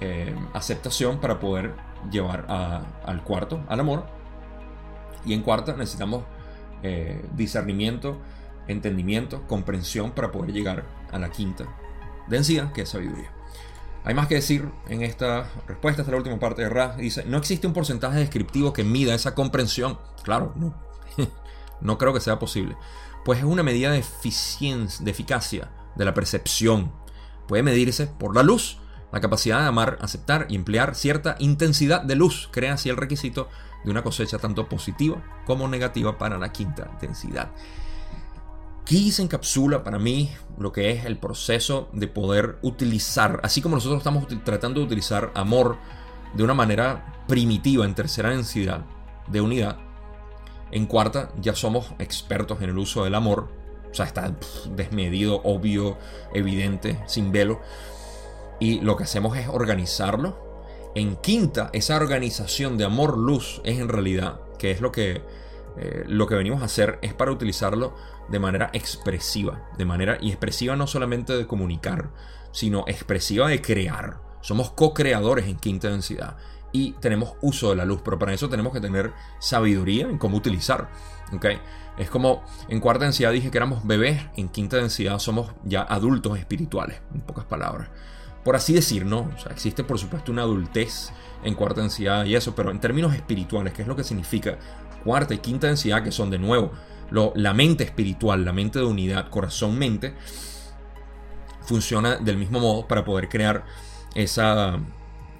[0.00, 1.74] eh, aceptación para poder
[2.10, 4.06] llevar al cuarto, al amor.
[5.24, 6.24] Y en cuarta necesitamos
[6.82, 8.18] eh, discernimiento,
[8.68, 11.66] entendimiento, comprensión para poder llegar a la quinta
[12.28, 13.33] densidad, que es sabiduría.
[14.04, 16.94] Hay más que decir en esta respuesta, esta es la última parte de Ra.
[16.96, 19.98] Dice, no existe un porcentaje descriptivo que mida esa comprensión.
[20.22, 20.74] Claro, no.
[21.80, 22.76] no creo que sea posible
[23.24, 26.92] pues es una medida de eficiencia, de eficacia de la percepción.
[27.48, 28.78] Puede medirse por la luz.
[29.12, 33.48] La capacidad de amar, aceptar y emplear cierta intensidad de luz crea así el requisito
[33.84, 37.52] de una cosecha tanto positiva como negativa para la quinta densidad.
[38.84, 43.76] Aquí se encapsula para mí lo que es el proceso de poder utilizar, así como
[43.76, 45.78] nosotros estamos tratando de utilizar amor
[46.34, 48.84] de una manera primitiva en tercera densidad
[49.26, 49.78] de unidad,
[50.70, 53.48] en cuarta, ya somos expertos en el uso del amor.
[53.90, 54.36] O sea, está
[54.76, 55.96] desmedido, obvio,
[56.34, 57.62] evidente, sin velo.
[58.60, 60.60] Y lo que hacemos es organizarlo.
[60.94, 65.22] En quinta, esa organización de amor-luz es en realidad, que es lo que,
[65.76, 67.94] eh, lo que venimos a hacer, es para utilizarlo
[68.28, 69.68] de manera expresiva.
[69.76, 72.10] De manera, y expresiva no solamente de comunicar,
[72.52, 74.20] sino expresiva de crear.
[74.40, 76.36] Somos co-creadores en quinta densidad
[76.74, 80.36] y tenemos uso de la luz, pero para eso tenemos que tener sabiduría en cómo
[80.36, 80.90] utilizar.
[81.96, 86.36] Es como en cuarta densidad dije que éramos bebés, en quinta densidad somos ya adultos
[86.36, 87.88] espirituales, en pocas palabras.
[88.44, 89.30] Por así decir, ¿no?
[89.34, 91.12] O sea, existe por supuesto una adultez
[91.44, 94.58] en cuarta densidad y eso, pero en términos espirituales, ¿qué es lo que significa
[95.04, 96.02] cuarta y quinta densidad?
[96.02, 96.72] Que son de nuevo
[97.10, 100.14] lo, la mente espiritual, la mente de unidad, corazón-mente,
[101.62, 103.64] funciona del mismo modo para poder crear
[104.14, 104.80] esa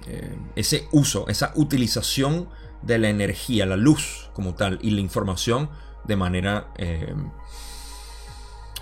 [0.07, 2.47] eh, ese uso, esa utilización
[2.83, 5.69] de la energía, la luz como tal y la información
[6.03, 7.15] de manera eh,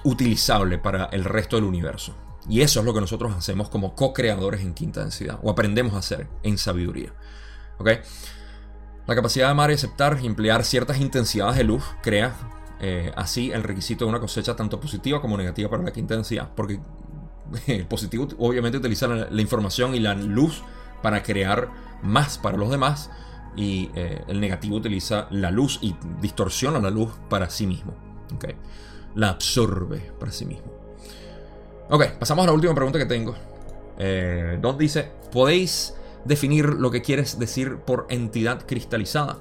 [0.03, 2.13] utilizable para el resto del universo.
[2.49, 5.99] Y eso es lo que nosotros hacemos como co-creadores en quinta densidad, o aprendemos a
[5.99, 7.13] hacer en sabiduría.
[9.05, 12.33] La capacidad de amar y aceptar y emplear ciertas intensidades de luz crea
[12.79, 16.49] eh, así el requisito de una cosecha tanto positiva como negativa para la quinta densidad,
[16.55, 16.79] porque
[17.67, 20.63] el positivo obviamente utiliza la información y la luz
[21.01, 21.69] para crear
[22.01, 23.09] más para los demás
[23.55, 27.93] y eh, el negativo utiliza la luz y distorsiona la luz para sí mismo.
[28.35, 28.55] ¿okay?
[29.15, 30.71] La absorbe para sí mismo.
[31.89, 33.35] Ok, pasamos a la última pregunta que tengo.
[33.97, 35.93] Eh, donde dice, ¿podéis
[36.25, 39.39] definir lo que quieres decir por entidad cristalizada?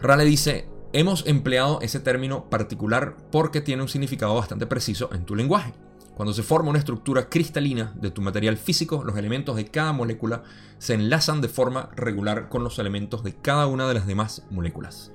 [0.00, 5.34] Rale dice, hemos empleado ese término particular porque tiene un significado bastante preciso en tu
[5.34, 5.72] lenguaje.
[6.14, 10.42] Cuando se forma una estructura cristalina de tu material físico, los elementos de cada molécula
[10.78, 15.10] se enlazan de forma regular con los elementos de cada una de las demás moléculas.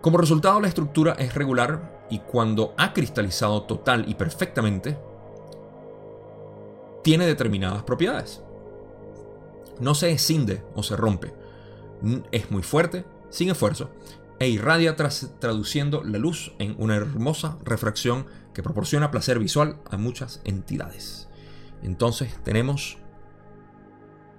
[0.00, 4.96] Como resultado, la estructura es regular y cuando ha cristalizado total y perfectamente,
[7.02, 8.43] tiene determinadas propiedades.
[9.80, 11.34] No se escinde o se rompe.
[12.32, 13.90] Es muy fuerte, sin esfuerzo,
[14.38, 20.40] e irradia traduciendo la luz en una hermosa refracción que proporciona placer visual a muchas
[20.44, 21.28] entidades.
[21.82, 22.98] Entonces tenemos...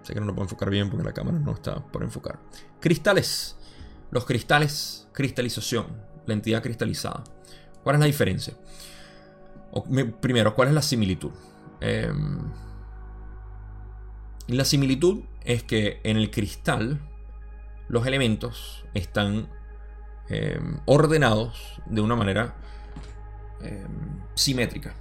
[0.03, 2.39] Sé que no lo puedo enfocar bien porque la cámara no está por enfocar.
[2.79, 3.57] Cristales.
[4.11, 5.88] Los cristales, cristalización,
[6.27, 7.23] la entidad cristalizada.
[7.83, 8.53] ¿Cuál es la diferencia?
[10.21, 11.31] primero, ¿cuál es la similitud?
[11.81, 12.39] Em,
[14.48, 17.00] la similitud es que en el cristal
[17.88, 19.50] los elementos están
[20.30, 22.56] em, ordenados de una manera
[23.62, 24.93] Em, simétrica,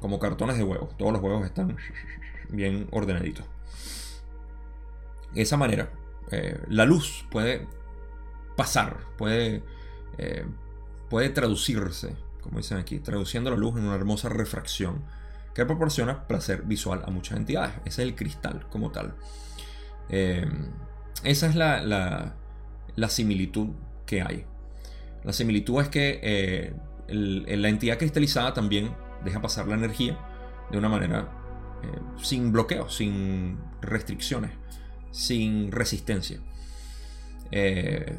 [0.00, 0.96] como cartones de huevos.
[0.96, 1.76] Todos los huevos están
[2.48, 3.44] bien ordenaditos.
[5.34, 5.90] De esa manera,
[6.30, 7.66] eh, la luz puede
[8.56, 9.62] pasar, puede,
[10.18, 10.46] eh,
[11.08, 15.04] puede traducirse, como dicen aquí, traduciendo la luz en una hermosa refracción
[15.54, 17.74] que proporciona placer visual a muchas entidades.
[17.84, 19.14] Ese es el cristal como tal.
[20.08, 20.70] Em,
[21.24, 22.34] esa es la,
[23.08, 23.68] similitud
[24.06, 24.44] que hay.
[25.24, 26.74] La similitud es que eh,
[27.08, 28.94] la entidad cristalizada también
[29.24, 30.18] deja pasar la energía
[30.70, 31.28] de una manera
[31.82, 34.52] eh, sin bloqueo, sin restricciones,
[35.10, 36.40] sin resistencia.
[37.50, 38.18] Eh,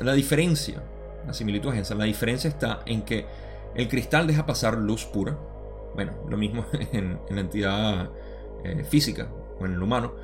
[0.00, 0.82] la diferencia,
[1.26, 3.26] la similitud es esa, la diferencia está en que
[3.74, 5.38] el cristal deja pasar luz pura,
[5.94, 8.10] bueno, lo mismo en, la entidad
[8.64, 10.14] eh, física o en el humano,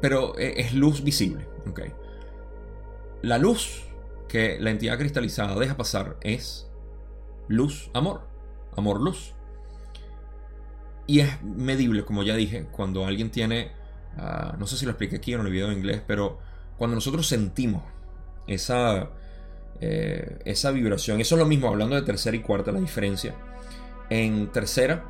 [0.00, 1.46] pero es luz visible.
[3.22, 3.82] La luz
[4.28, 6.68] que la entidad cristalizada deja pasar es
[7.48, 8.22] luz, amor,
[8.76, 9.34] amor, luz.
[11.06, 13.72] Y es medible, como ya dije, cuando alguien tiene,
[14.18, 16.38] ah, no sé si lo expliqué aquí en el video en inglés, pero
[16.76, 17.82] cuando nosotros sentimos
[18.46, 19.10] esa,
[19.80, 23.34] eh, esa vibración, eso es lo mismo, hablando de tercera y cuarta, la diferencia.
[24.10, 25.04] En tercera,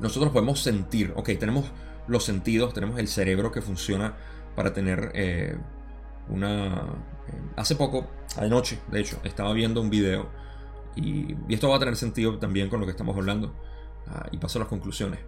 [0.00, 1.66] nosotros podemos sentir, ok, tenemos
[2.08, 4.14] los sentidos, tenemos el cerebro que funciona
[4.54, 5.56] para tener eh,
[6.28, 6.76] una...
[7.28, 10.30] Eh, hace poco, anoche, de hecho, estaba viendo un video
[10.94, 13.54] y, esto va a tener sentido también con lo que estamos hablando
[14.08, 15.20] ah, y paso a las conclusiones.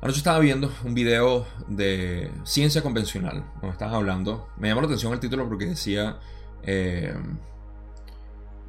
[0.00, 5.12] Anoche estaba viendo un video de ciencia convencional, donde estaban hablando, me llamó la atención
[5.12, 6.18] el título porque decía,
[6.66, 7.14] eh,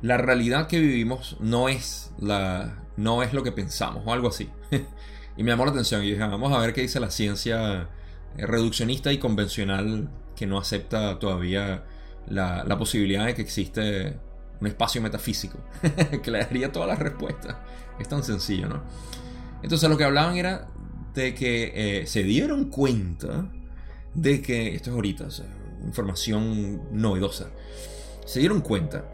[0.02, 4.50] la realidad que vivimos no es, la, no es lo que pensamos o algo así.
[5.38, 7.89] y me llamó la atención y dije, vamos a ver qué dice la ciencia
[8.38, 11.86] eh, reduccionista y convencional que no acepta todavía
[12.28, 14.20] la, posibilidad de que existe
[14.60, 15.58] un espacio metafísico
[16.24, 17.56] que le daría todas las respuestas.
[18.00, 18.84] Es tan sencillo, ¿no?
[19.64, 20.68] Entonces lo que hablaban era
[21.14, 23.50] de que eh, se dieron cuenta
[24.14, 25.28] de que, esto es ahorita,
[25.84, 27.52] información novedosa,
[28.26, 29.06] se dieron cuenta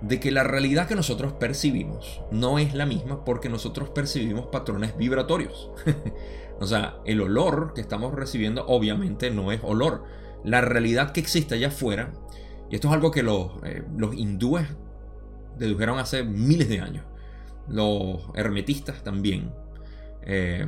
[0.00, 4.96] de que la realidad que nosotros percibimos no es la misma porque nosotros percibimos patrones
[4.96, 5.70] vibratorios.
[6.60, 10.04] o sea, el olor que estamos recibiendo obviamente no es olor
[10.44, 12.12] la realidad que existe allá afuera,
[12.70, 14.66] y esto es algo que los, eh, los hindúes
[15.58, 17.04] dedujeron hace miles de años,
[17.68, 19.52] los hermetistas también,
[20.22, 20.66] eh,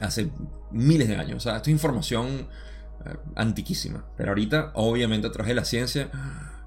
[0.00, 0.30] hace
[0.70, 2.48] miles de años, o sea, esto es información
[3.34, 6.10] antiquísima, pero ahorita obviamente a través de la ciencia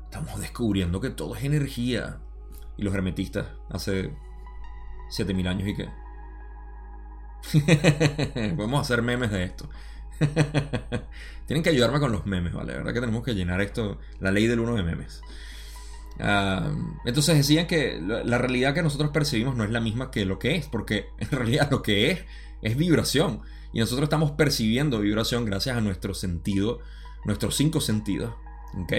[0.05, 2.19] estamos descubriendo que todo es energía,
[2.77, 4.13] y los hermetistas hace
[5.09, 5.89] 7000 años y que...
[8.55, 9.69] Podemos hacer memes de esto.
[11.45, 12.71] Tienen que ayudarme con los memes, ¿vale?
[12.71, 15.21] La verdad que tenemos que llenar esto, la ley del uno de memes.
[17.05, 20.55] entonces decían que la, realidad que nosotros percibimos no es la misma que lo que
[20.55, 22.25] es, porque en realidad lo que es
[22.61, 23.41] es vibración.
[23.73, 26.79] Y nosotros estamos percibiendo vibración gracias a nuestro sentido,
[27.25, 28.33] nuestros cinco sentidos,
[28.77, 28.93] ¿ok?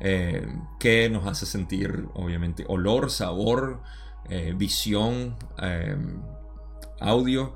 [0.00, 0.46] Eh,
[0.78, 3.82] que nos hace sentir, obviamente, olor, sabor,
[4.28, 6.20] eh, visión, em,
[7.00, 7.54] audio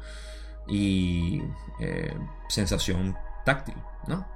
[0.69, 1.43] y
[1.81, 2.15] eh,
[2.49, 3.77] sensación táctil,
[4.07, 4.27] ¿no?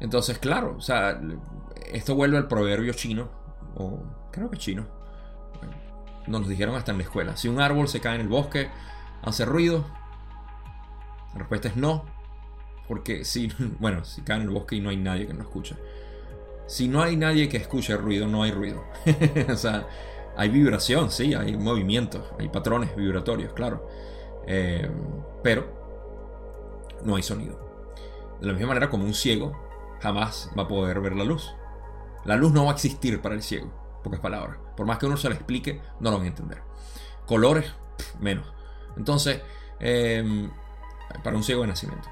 [0.00, 1.20] Entonces, claro, o sea,
[1.92, 3.30] esto vuelve al proverbio chino,
[3.76, 4.02] o
[4.32, 4.86] creo que chino.
[6.26, 7.36] Nos lo dijeron hasta en la escuela.
[7.36, 8.70] Si un árbol se cae en el bosque,
[9.22, 9.84] hace ruido,
[11.34, 12.04] La respuesta es no,
[12.88, 15.76] porque si, bueno, si cae en el bosque y no hay nadie que nos escuche.
[16.66, 18.84] Si no hay nadie que escuche ruido, no hay ruido.
[19.52, 19.86] o sea,
[20.36, 23.86] hay vibración, sí, hay movimientos, hay patrones vibratorios, claro.
[24.46, 24.90] Eh,
[25.42, 25.66] pero
[27.04, 27.64] no hay sonido.
[28.40, 29.52] De la misma manera como un ciego
[30.00, 31.54] jamás va a poder ver la luz.
[32.24, 33.70] La luz no va a existir para el ciego,
[34.02, 34.58] pocas palabras.
[34.76, 36.62] Por más que uno se lo explique, no lo van a entender.
[37.26, 37.72] Colores,
[38.20, 38.46] menos.
[38.96, 39.40] Entonces,
[39.80, 40.50] em,
[41.22, 42.08] para un ciego de nacimiento.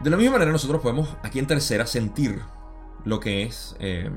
[0.00, 2.40] De la misma manera nosotros podemos aquí en tercera sentir
[3.04, 4.12] lo que es em,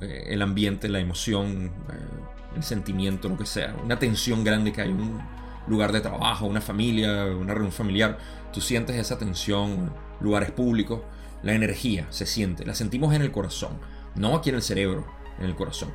[0.00, 3.74] eh, el ambiente, la emoción, eh, el sentimiento, lo que sea.
[3.82, 5.20] Una tensión grande que hay un
[5.66, 8.18] lugar de trabajo, una familia, una reunión familiar.
[8.52, 11.00] Tú sientes esa tensión, lugares públicos,
[11.42, 13.78] la energía se siente, la sentimos en el corazón,
[14.14, 15.06] no aquí en el cerebro,
[15.38, 15.90] en el corazón.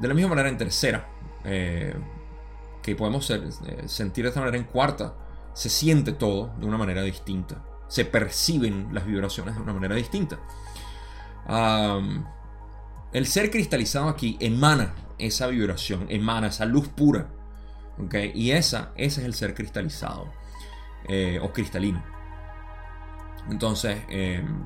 [0.00, 1.08] De la misma manera en tercera,
[1.44, 1.94] eh,
[2.82, 3.32] que podemos
[3.86, 5.14] sentir de esta manera en cuarta,
[5.58, 7.64] se siente todo de una manera distinta.
[7.88, 10.38] Se perciben las vibraciones de una manera distinta.
[13.12, 17.26] el ser cristalizado aquí emana esa vibración, emana esa luz pura.
[18.34, 20.32] Y esa, ese es el ser cristalizado
[21.08, 22.04] eh, o cristalino.
[23.50, 24.62] Entonces, em,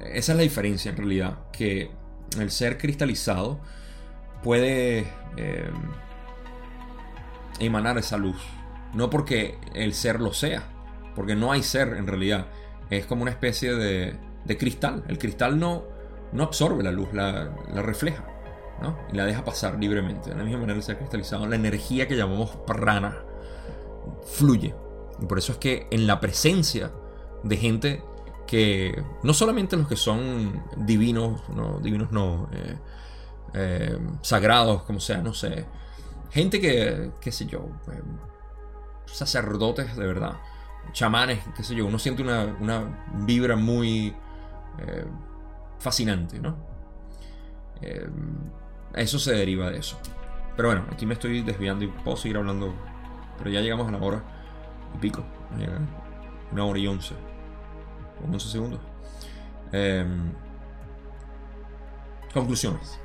[0.00, 1.92] esa es la diferencia en realidad, que
[2.40, 3.60] el ser cristalizado
[4.42, 5.06] puede
[5.36, 5.92] em,
[7.60, 8.42] emanar esa luz
[8.94, 10.62] no porque el ser lo sea,
[11.14, 12.46] porque no hay ser en realidad.
[12.90, 14.16] Es como una especie de,
[14.58, 15.04] cristal.
[15.08, 15.84] El cristal no,
[16.32, 18.24] no absorbe la luz, la, refleja.
[18.80, 18.98] ¿no?
[19.12, 20.30] Y la deja pasar libremente.
[20.30, 23.22] De la misma manera el ser cristalizado, la energía que llamamos prana
[24.24, 24.74] fluye.
[25.20, 26.90] Y por eso es que en la presencia
[27.44, 28.02] de gente
[28.46, 32.76] que no solamente los que son divinos, no, divinos no, eh,
[33.54, 35.64] eh, sagrados, como sea, no sé,
[36.30, 38.02] gente que, qué sé yo, eh,
[39.12, 40.38] sacerdotes de verdad,
[40.92, 44.14] chamanes, qué sé yo, uno siente una, vibra muy
[44.78, 45.04] eh,
[45.78, 46.56] fascinante, ¿no?
[47.80, 48.08] Eh,
[48.94, 49.98] eso se deriva de eso.
[50.56, 52.74] Pero bueno, aquí me estoy desviando y puedo seguir hablando,
[53.38, 54.22] pero ya llegamos a la hora
[54.94, 55.24] y pico,
[56.50, 57.14] una hora y once,
[58.22, 58.80] o once segundos.
[59.72, 60.32] Em,
[62.34, 62.98] conclusiones.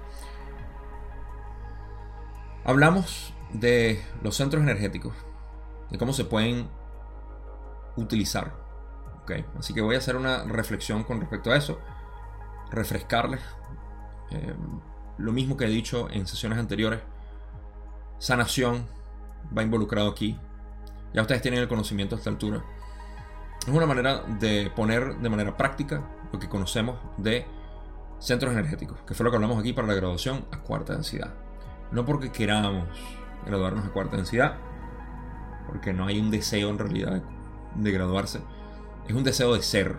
[2.65, 5.13] Hablamos de los centros energéticos
[5.89, 6.67] de cómo se pueden
[7.95, 8.53] utilizar.
[9.23, 9.45] ¿okay?
[9.57, 11.79] Así que voy a hacer una reflexión con respecto a eso,
[12.71, 13.41] refrescarles
[14.31, 14.53] eh,
[15.17, 17.01] lo mismo que he dicho en sesiones anteriores.
[18.19, 18.87] Sanación
[19.55, 20.39] va involucrado aquí.
[21.13, 22.63] Ya ustedes tienen el conocimiento a esta altura.
[23.61, 27.45] Es una manera de poner de manera práctica lo que conocemos de
[28.19, 31.33] centros energéticos, que fue lo que hablamos aquí para la graduación a cuarta densidad.
[31.91, 32.87] No porque queramos
[33.45, 34.57] graduarnos a cuarta densidad,
[35.67, 37.21] porque no hay un deseo en realidad
[37.75, 38.39] de graduarse.
[39.07, 39.97] Es un deseo de ser.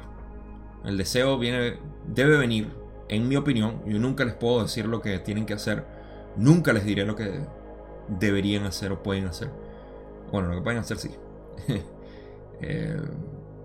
[0.85, 2.73] El deseo viene, debe venir,
[3.09, 3.83] en mi opinión.
[3.87, 5.87] Yo nunca les puedo decir lo que tienen que hacer.
[6.37, 7.47] Nunca les diré lo que
[8.09, 9.51] deberían hacer o pueden hacer.
[10.33, 11.11] Bueno, lo que pueden hacer sí.
[12.61, 13.01] Eh,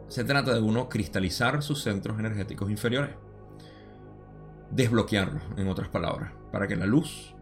[0.07, 3.09] se trata de uno cristalizar sus centros energéticos inferiores.
[4.69, 7.33] Desbloquearlos, en otras palabras, para que la luz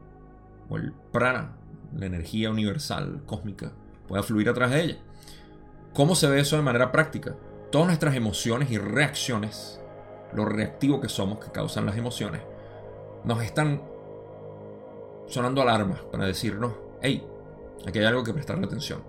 [0.70, 1.58] o el prana,
[1.94, 3.74] la energía universal, cósmica,
[4.12, 4.98] pueda fluir a través de ella.
[5.94, 7.38] ¿Cómo se ve eso de manera práctica?
[7.72, 9.80] Todas nuestras emociones y reacciones,
[10.34, 12.42] lo reactivo que somos, que causan las emociones,
[13.24, 13.82] nos están
[15.28, 17.26] sonando alarmas para decirnos, hey,
[17.88, 19.02] aquí hay algo que prestarle atención.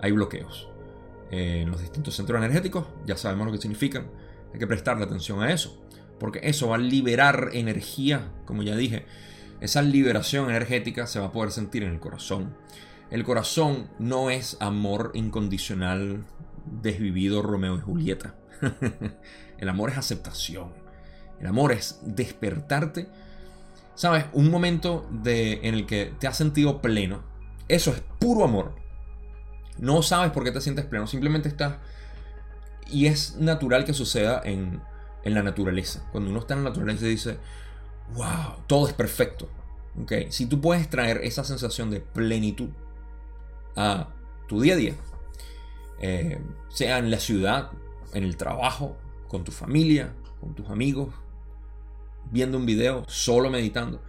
[0.00, 0.68] Hay bloqueos.
[1.30, 4.10] En los distintos centros energéticos, ya sabemos lo que significan,
[4.52, 5.80] hay que prestarle atención a eso,
[6.18, 9.06] porque eso va a liberar energía, como ya dije,
[9.60, 12.56] esa liberación energética se va a poder sentir en el corazón.
[13.10, 16.24] El corazón no es amor incondicional
[16.64, 18.36] desvivido Romeo y Julieta.
[19.58, 20.72] el amor es aceptación.
[21.40, 23.08] El amor es despertarte.
[23.96, 24.26] ¿Sabes?
[24.32, 27.22] Un momento de, en el que te has sentido pleno.
[27.66, 28.76] Eso es puro amor.
[29.76, 31.06] No sabes por qué te sientes pleno.
[31.08, 31.78] Simplemente estás...
[32.86, 34.80] Y es natural que suceda en,
[35.24, 36.08] en la naturaleza.
[36.12, 37.38] Cuando uno está en la naturaleza dice,
[38.14, 39.48] wow, todo es perfecto.
[40.02, 40.30] ¿Okay?
[40.30, 42.70] Si tú puedes traer esa sensación de plenitud
[43.76, 44.08] a
[44.48, 44.94] tu día a día,
[46.00, 47.70] eh, sea en la ciudad,
[48.14, 48.96] en el trabajo,
[49.28, 51.14] con tu familia, con tus amigos,
[52.30, 54.02] viendo un video, solo meditando.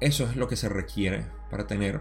[0.00, 2.00] Eso es lo que se requiere para tener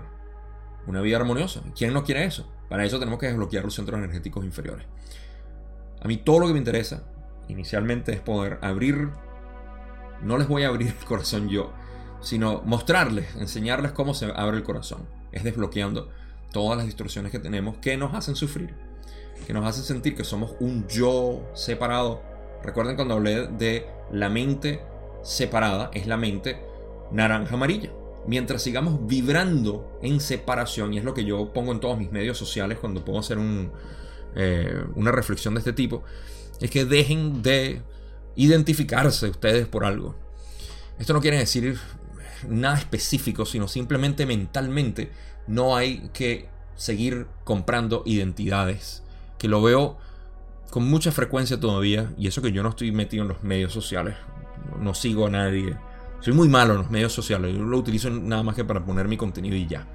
[0.85, 1.63] una vida armoniosa.
[1.75, 2.49] ¿Quién no quiere eso?
[2.69, 4.85] Para eso tenemos que desbloquear los centros energéticos inferiores.
[6.01, 7.03] A mí todo lo que me interesa
[7.47, 9.09] inicialmente es poder abrir,
[10.21, 11.73] no les voy a abrir el corazón yo,
[12.21, 16.09] sino mostrarles, enseñarles cómo se abre el corazón es desbloqueando
[16.51, 18.73] todas las distorsiones que tenemos que nos hacen sufrir,
[19.45, 22.21] que nos hacen sentir que somos un yo separado.
[22.63, 24.81] Recuerden cuando hablé de la mente
[25.23, 26.59] separada, es la mente
[27.11, 27.91] naranja amarilla.
[28.25, 32.37] Mientras sigamos vibrando en separación, y es lo que yo pongo en todos mis medios
[32.37, 33.37] sociales cuando puedo hacer
[34.35, 36.03] eh, una reflexión de este tipo,
[36.59, 37.81] es que dejen de
[38.35, 40.15] identificarse ustedes por algo.
[40.99, 41.77] Esto no quiere decir
[42.47, 45.11] nada específico, sino simplemente mentalmente
[45.47, 49.03] no hay que seguir comprando identidades.
[49.37, 49.97] Que lo veo
[50.69, 54.15] con mucha frecuencia todavía, y eso que yo no estoy metido en los medios sociales,
[54.79, 55.77] no sigo a nadie.
[56.19, 59.07] Soy muy malo en los medios sociales, yo lo utilizo nada más que para poner
[59.07, 59.87] mi contenido y ya.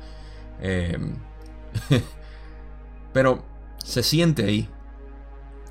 [0.61, 1.17] Em,
[3.13, 3.45] pero
[3.79, 4.69] se siente ahí,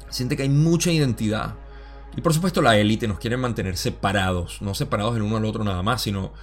[0.10, 1.56] siente que hay mucha identidad.
[2.16, 5.64] Y por supuesto la élite nos quiere mantener separados, no separados el uno al otro
[5.64, 6.34] nada más, sino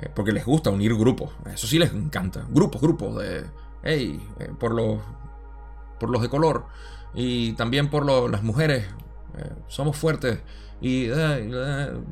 [0.00, 1.30] eh, porque les gusta unir grupos.
[1.52, 2.46] Eso sí les encanta.
[2.48, 3.44] Grupos, grupos de,
[3.82, 5.00] hey, eh, por los,
[5.98, 6.66] por los de color
[7.14, 8.86] y también por las mujeres.
[9.36, 10.40] Eh, somos fuertes.
[10.80, 11.08] Y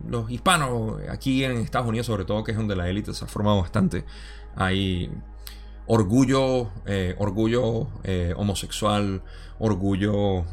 [0.09, 3.29] los hispanos, aquí en Estados Unidos sobre todo, que es donde la élite se ha
[3.29, 4.05] formado bastante,
[4.57, 5.09] hay
[5.87, 6.73] orgullo,
[7.17, 7.87] orgullo
[8.35, 9.23] homosexual,
[9.61, 10.47] orgullo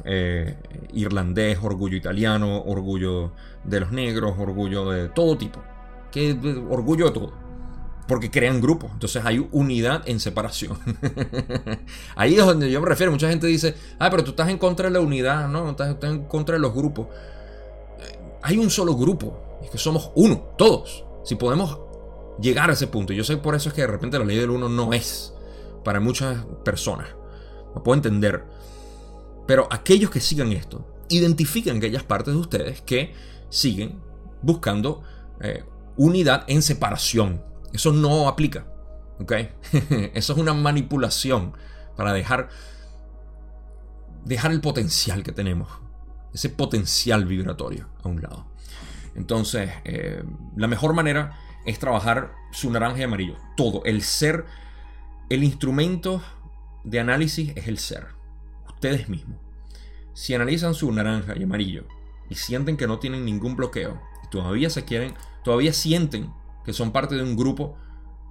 [0.94, 3.32] irlandés, orgullo italiano, orgullo
[3.64, 5.64] de los negros, orgullo de todo tipo
[6.14, 6.38] que
[6.70, 7.34] orgullo de todo.
[8.08, 8.92] Porque crean grupos.
[8.94, 10.78] Entonces hay unidad en separación.
[12.16, 13.12] Ahí es donde yo me refiero.
[13.12, 15.72] Mucha gente dice, ah, pero tú estás en contra de la unidad, ¿no?
[15.72, 17.08] Estás, en contra de los grupos.
[18.00, 19.60] Eh, hay un solo grupo.
[19.64, 21.04] Es que somos uno, todos.
[21.24, 21.80] Si podemos
[22.40, 23.14] llegar a ese punto.
[23.14, 25.34] Yo sé por eso es que de repente la ley del uno no es
[25.84, 27.08] para muchas personas.
[27.74, 28.44] No puedo entender.
[29.48, 33.14] Pero aquellos que sigan esto, identifican aquellas partes de ustedes que
[33.50, 34.00] siguen
[34.42, 35.02] buscando
[35.42, 35.64] eh,
[35.98, 37.44] unidad en separación.
[37.74, 38.68] Eso no aplica.
[40.14, 41.56] Eso es una manipulación
[41.96, 42.50] para dejar,
[44.26, 45.70] dejar el potencial que tenemos.
[46.34, 48.48] Ese potencial vibratorio a un lado.
[49.16, 50.24] Entonces, eh,
[50.56, 53.38] la mejor manera es trabajar su naranja y amarillo.
[53.56, 53.84] Todo.
[53.86, 54.46] El ser,
[55.30, 56.22] el instrumento
[56.84, 58.08] de análisis es el ser.
[58.68, 59.38] Ustedes mismos.
[60.14, 61.86] Si analizan su naranja y amarillo
[62.30, 65.14] y sienten que no tienen ningún bloqueo y todavía se quieren
[65.44, 66.34] todavía sienten
[66.66, 67.78] que son parte de un grupo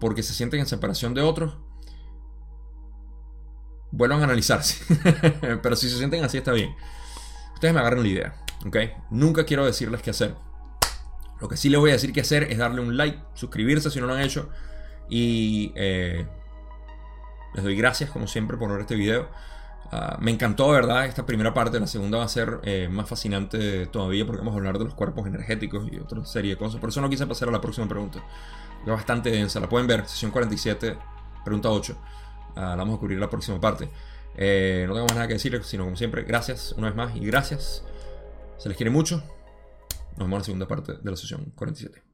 [0.01, 1.57] porque se sienten en separación de otros,
[3.93, 4.83] vuelvan a analizarse.
[5.63, 6.75] Pero si se sienten así está bien.
[7.55, 8.35] Ustedes me agarran la idea,
[8.67, 8.77] ¿ok?
[9.11, 10.35] Nunca quiero decirles qué hacer.
[11.41, 14.01] Lo que sí les voy a decir qué hacer es darle un like, suscribirse si
[14.01, 14.49] no lo han hecho.
[15.09, 16.27] Y eh,
[17.55, 19.29] les doy gracias como siempre por ver este video.
[19.95, 21.05] Ah, me encantó, ¿verdad?
[21.05, 24.57] Esta primera parte, la segunda va a ser eh, más fascinante todavía porque vamos a
[24.57, 26.81] hablar de los cuerpos energéticos y otra serie de cosas.
[26.81, 28.25] Por eso no quise pasar a la próxima pregunta.
[28.81, 30.97] Es bastante densa, la pueden ver, sesión 47,
[31.45, 31.95] pregunta 8.
[32.57, 33.91] Ah, la vamos a cubrir la próxima parte.
[34.35, 37.21] Eh, no tengo más nada que decirles, sino como siempre, gracias una vez más y
[37.27, 37.85] gracias.
[38.57, 39.23] Se les quiere mucho.
[40.17, 42.12] Nos vemos en la segunda parte de la sesión 47.